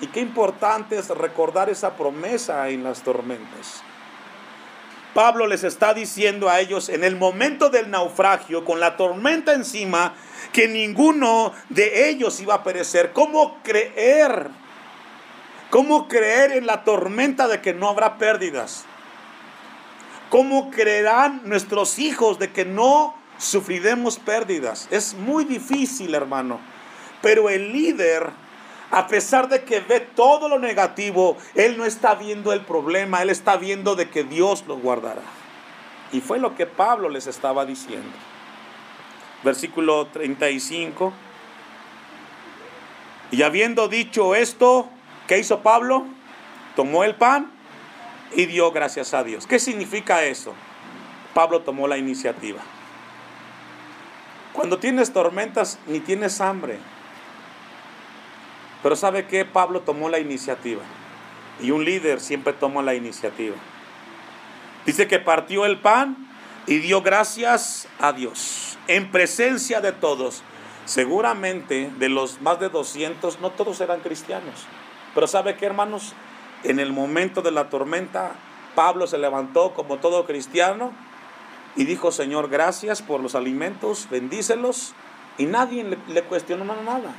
Y 0.00 0.06
qué 0.06 0.20
importante 0.20 0.98
es 0.98 1.08
recordar 1.08 1.68
esa 1.68 1.96
promesa 1.96 2.68
en 2.68 2.82
las 2.82 3.02
tormentas. 3.02 3.82
Pablo 5.14 5.46
les 5.46 5.64
está 5.64 5.92
diciendo 5.92 6.48
a 6.48 6.60
ellos 6.60 6.88
en 6.88 7.04
el 7.04 7.16
momento 7.16 7.68
del 7.68 7.90
naufragio, 7.90 8.64
con 8.64 8.80
la 8.80 8.96
tormenta 8.96 9.52
encima, 9.52 10.14
que 10.52 10.68
ninguno 10.68 11.52
de 11.68 12.08
ellos 12.08 12.40
iba 12.40 12.54
a 12.54 12.62
perecer. 12.62 13.12
¿Cómo 13.12 13.58
creer? 13.62 14.48
¿Cómo 15.68 16.08
creer 16.08 16.52
en 16.52 16.66
la 16.66 16.84
tormenta 16.84 17.48
de 17.48 17.60
que 17.60 17.74
no 17.74 17.88
habrá 17.88 18.18
pérdidas? 18.18 18.84
¿Cómo 20.28 20.70
creerán 20.70 21.42
nuestros 21.44 21.98
hijos 21.98 22.38
de 22.38 22.52
que 22.52 22.64
no 22.64 23.16
sufriremos 23.38 24.18
pérdidas? 24.18 24.86
Es 24.90 25.14
muy 25.14 25.44
difícil, 25.44 26.14
hermano. 26.14 26.60
Pero 27.20 27.50
el 27.50 27.72
líder 27.72 28.30
a 28.90 29.06
pesar 29.06 29.48
de 29.48 29.62
que 29.64 29.80
ve 29.80 30.00
todo 30.00 30.48
lo 30.48 30.58
negativo, 30.58 31.36
él 31.54 31.78
no 31.78 31.84
está 31.84 32.14
viendo 32.14 32.52
el 32.52 32.62
problema, 32.62 33.22
él 33.22 33.30
está 33.30 33.56
viendo 33.56 33.94
de 33.94 34.10
que 34.10 34.24
Dios 34.24 34.64
lo 34.66 34.76
guardará. 34.76 35.22
Y 36.12 36.20
fue 36.20 36.40
lo 36.40 36.56
que 36.56 36.66
Pablo 36.66 37.08
les 37.08 37.28
estaba 37.28 37.64
diciendo. 37.64 38.10
Versículo 39.44 40.06
35. 40.08 41.12
Y 43.30 43.42
habiendo 43.42 43.86
dicho 43.86 44.34
esto, 44.34 44.88
¿qué 45.28 45.38
hizo 45.38 45.60
Pablo? 45.60 46.06
Tomó 46.74 47.04
el 47.04 47.14
pan 47.14 47.52
y 48.34 48.46
dio 48.46 48.72
gracias 48.72 49.14
a 49.14 49.22
Dios. 49.22 49.46
¿Qué 49.46 49.60
significa 49.60 50.24
eso? 50.24 50.52
Pablo 51.32 51.60
tomó 51.60 51.86
la 51.86 51.96
iniciativa. 51.96 52.60
Cuando 54.52 54.78
tienes 54.78 55.12
tormentas, 55.12 55.78
ni 55.86 56.00
tienes 56.00 56.40
hambre, 56.40 56.78
pero 58.82 58.96
¿sabe 58.96 59.26
qué? 59.26 59.44
Pablo 59.44 59.80
tomó 59.80 60.08
la 60.08 60.18
iniciativa. 60.18 60.82
Y 61.60 61.70
un 61.72 61.84
líder 61.84 62.20
siempre 62.20 62.52
toma 62.52 62.82
la 62.82 62.94
iniciativa. 62.94 63.56
Dice 64.86 65.06
que 65.06 65.18
partió 65.18 65.66
el 65.66 65.78
pan 65.78 66.16
y 66.66 66.78
dio 66.78 67.02
gracias 67.02 67.88
a 67.98 68.12
Dios 68.12 68.78
en 68.86 69.10
presencia 69.10 69.80
de 69.80 69.92
todos. 69.92 70.42
Seguramente 70.86 71.90
de 71.98 72.08
los 72.08 72.40
más 72.40 72.58
de 72.58 72.68
200, 72.70 73.40
no 73.40 73.50
todos 73.50 73.80
eran 73.80 74.00
cristianos. 74.00 74.66
Pero 75.14 75.26
¿sabe 75.26 75.56
qué, 75.56 75.66
hermanos? 75.66 76.14
En 76.64 76.80
el 76.80 76.92
momento 76.92 77.42
de 77.42 77.52
la 77.52 77.68
tormenta, 77.68 78.32
Pablo 78.74 79.06
se 79.06 79.18
levantó 79.18 79.72
como 79.74 79.98
todo 79.98 80.26
cristiano 80.26 80.92
y 81.76 81.84
dijo, 81.84 82.10
Señor, 82.10 82.48
gracias 82.48 83.02
por 83.02 83.20
los 83.20 83.34
alimentos, 83.34 84.08
bendícelos. 84.10 84.94
Y 85.38 85.44
nadie 85.44 85.84
le, 85.84 85.98
le 86.08 86.22
cuestionó 86.22 86.64
nada. 86.64 87.14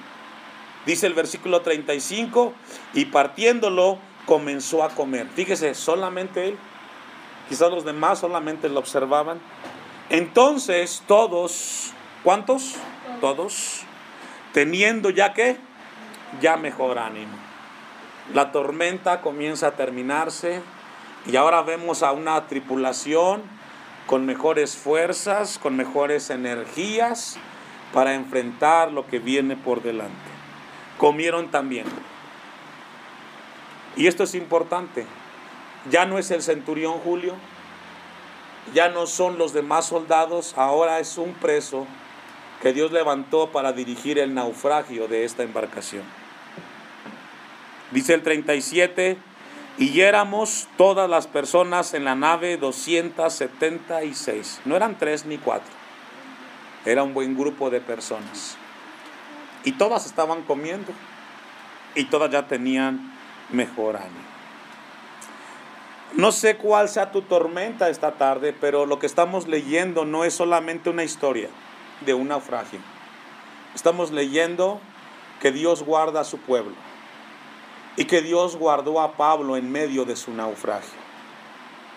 Dice 0.86 1.06
el 1.06 1.14
versículo 1.14 1.62
35, 1.62 2.54
y 2.94 3.06
partiéndolo 3.06 4.00
comenzó 4.26 4.84
a 4.84 4.90
comer. 4.90 5.28
Fíjese, 5.28 5.76
solamente 5.76 6.50
él, 6.50 6.58
quizás 7.50 7.70
los 7.70 7.86
demás 7.86 8.20
solamente 8.20 8.68
lo 8.68 8.80
observaban. 8.80 9.40
Entonces 10.10 11.04
todos, 11.08 11.92
¿cuántos? 12.24 12.76
Todos, 13.20 13.82
teniendo 14.54 15.12
ya 15.12 15.34
que, 15.34 15.58
ya 16.42 16.58
mejor 16.58 16.98
ánimo. 16.98 17.38
La 18.34 18.52
tormenta 18.52 19.22
comienza 19.22 19.68
a 19.68 19.72
terminarse 19.72 20.62
y 21.28 21.36
ahora 21.36 21.62
vemos 21.62 22.02
a 22.02 22.12
una 22.12 22.48
tripulación 22.48 23.44
con 24.08 24.26
mejores 24.26 24.76
fuerzas, 24.76 25.60
con 25.60 25.76
mejores 25.76 26.32
energías 26.32 27.38
para 27.94 28.16
enfrentar 28.16 28.92
lo 28.92 29.06
que 29.06 29.20
viene 29.20 29.56
por 29.56 29.84
delante 29.84 30.31
comieron 31.02 31.50
también. 31.50 31.88
Y 33.98 34.06
esto 34.06 34.24
es 34.24 34.36
importante. 34.36 35.08
Ya 35.90 36.06
no 36.06 36.20
es 36.20 36.30
el 36.30 36.44
centurión 36.44 37.00
Julio, 37.00 37.34
ya 38.76 38.90
no 38.90 39.08
son 39.08 39.40
los 39.40 39.52
demás 39.52 39.88
soldados, 39.88 40.54
ahora 40.58 41.00
es 41.00 41.18
un 41.18 41.34
preso 41.34 41.88
que 42.62 42.72
Dios 42.72 42.92
levantó 42.92 43.50
para 43.50 43.74
dirigir 43.74 44.20
el 44.20 44.36
naufragio 44.36 45.08
de 45.08 45.26
esta 45.26 45.42
embarcación. 45.42 46.04
Dice 47.90 48.14
el 48.14 48.22
37, 48.22 49.18
y 49.80 50.02
éramos 50.02 50.68
todas 50.78 51.10
las 51.10 51.26
personas 51.26 51.96
en 51.96 52.06
la 52.06 52.14
nave 52.14 52.58
276. 52.58 54.62
No 54.66 54.76
eran 54.76 55.00
tres 55.00 55.26
ni 55.26 55.40
cuatro, 55.40 55.74
era 56.86 57.02
un 57.02 57.16
buen 57.16 57.36
grupo 57.36 57.72
de 57.72 57.82
personas. 57.82 58.61
Y 59.64 59.74
todas 59.74 60.06
estaban 60.06 60.44
comiendo. 60.44 60.92
Y 61.96 62.06
todas 62.06 62.32
ya 62.32 62.48
tenían 62.48 63.14
mejor 63.50 63.98
ánimo. 63.98 64.32
No 66.14 66.34
sé 66.34 66.58
cuál 66.58 66.90
sea 66.90 67.12
tu 67.12 67.22
tormenta 67.22 67.90
esta 67.90 68.14
tarde, 68.14 68.54
pero 68.54 68.86
lo 68.86 69.00
que 69.00 69.06
estamos 69.06 69.48
leyendo 69.48 70.04
no 70.04 70.26
es 70.26 70.34
solamente 70.34 70.90
una 70.90 71.04
historia 71.04 71.50
de 72.06 72.14
un 72.14 72.28
naufragio. 72.28 72.80
Estamos 73.74 74.12
leyendo 74.12 74.82
que 75.40 75.52
Dios 75.52 75.84
guarda 75.84 76.22
a 76.22 76.26
su 76.26 76.38
pueblo 76.38 76.76
y 77.96 78.06
que 78.06 78.22
Dios 78.22 78.58
guardó 78.58 79.00
a 79.00 79.14
Pablo 79.14 79.56
en 79.56 79.72
medio 79.72 80.04
de 80.04 80.18
su 80.18 80.34
naufragio. 80.34 81.00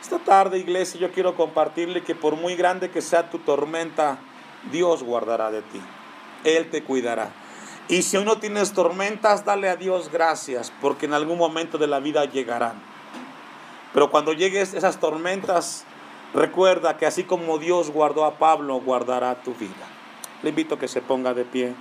Esta 0.00 0.18
tarde, 0.18 0.58
iglesia, 0.58 1.00
yo 1.00 1.10
quiero 1.10 1.34
compartirle 1.34 2.02
que 2.02 2.14
por 2.14 2.36
muy 2.36 2.54
grande 2.54 2.90
que 2.90 3.02
sea 3.02 3.30
tu 3.30 3.38
tormenta, 3.38 4.18
Dios 4.70 5.02
guardará 5.02 5.50
de 5.50 5.62
ti. 5.62 5.80
Él 6.44 6.70
te 6.70 6.84
cuidará. 6.84 7.30
Y 7.88 8.02
si 8.02 8.16
hoy 8.16 8.24
no 8.24 8.38
tienes 8.38 8.72
tormentas, 8.72 9.44
dale 9.44 9.68
a 9.68 9.76
Dios 9.76 10.10
gracias, 10.10 10.72
porque 10.80 11.04
en 11.04 11.12
algún 11.12 11.36
momento 11.36 11.76
de 11.76 11.86
la 11.86 12.00
vida 12.00 12.24
llegarán. 12.24 12.80
Pero 13.92 14.10
cuando 14.10 14.32
llegues 14.32 14.72
esas 14.72 14.98
tormentas, 14.98 15.84
recuerda 16.32 16.96
que 16.96 17.04
así 17.04 17.24
como 17.24 17.58
Dios 17.58 17.90
guardó 17.90 18.24
a 18.24 18.38
Pablo, 18.38 18.80
guardará 18.80 19.34
tu 19.42 19.54
vida. 19.54 19.86
Le 20.42 20.48
invito 20.48 20.76
a 20.76 20.78
que 20.78 20.88
se 20.88 21.02
ponga 21.02 21.34
de 21.34 21.44
pie. 21.44 21.74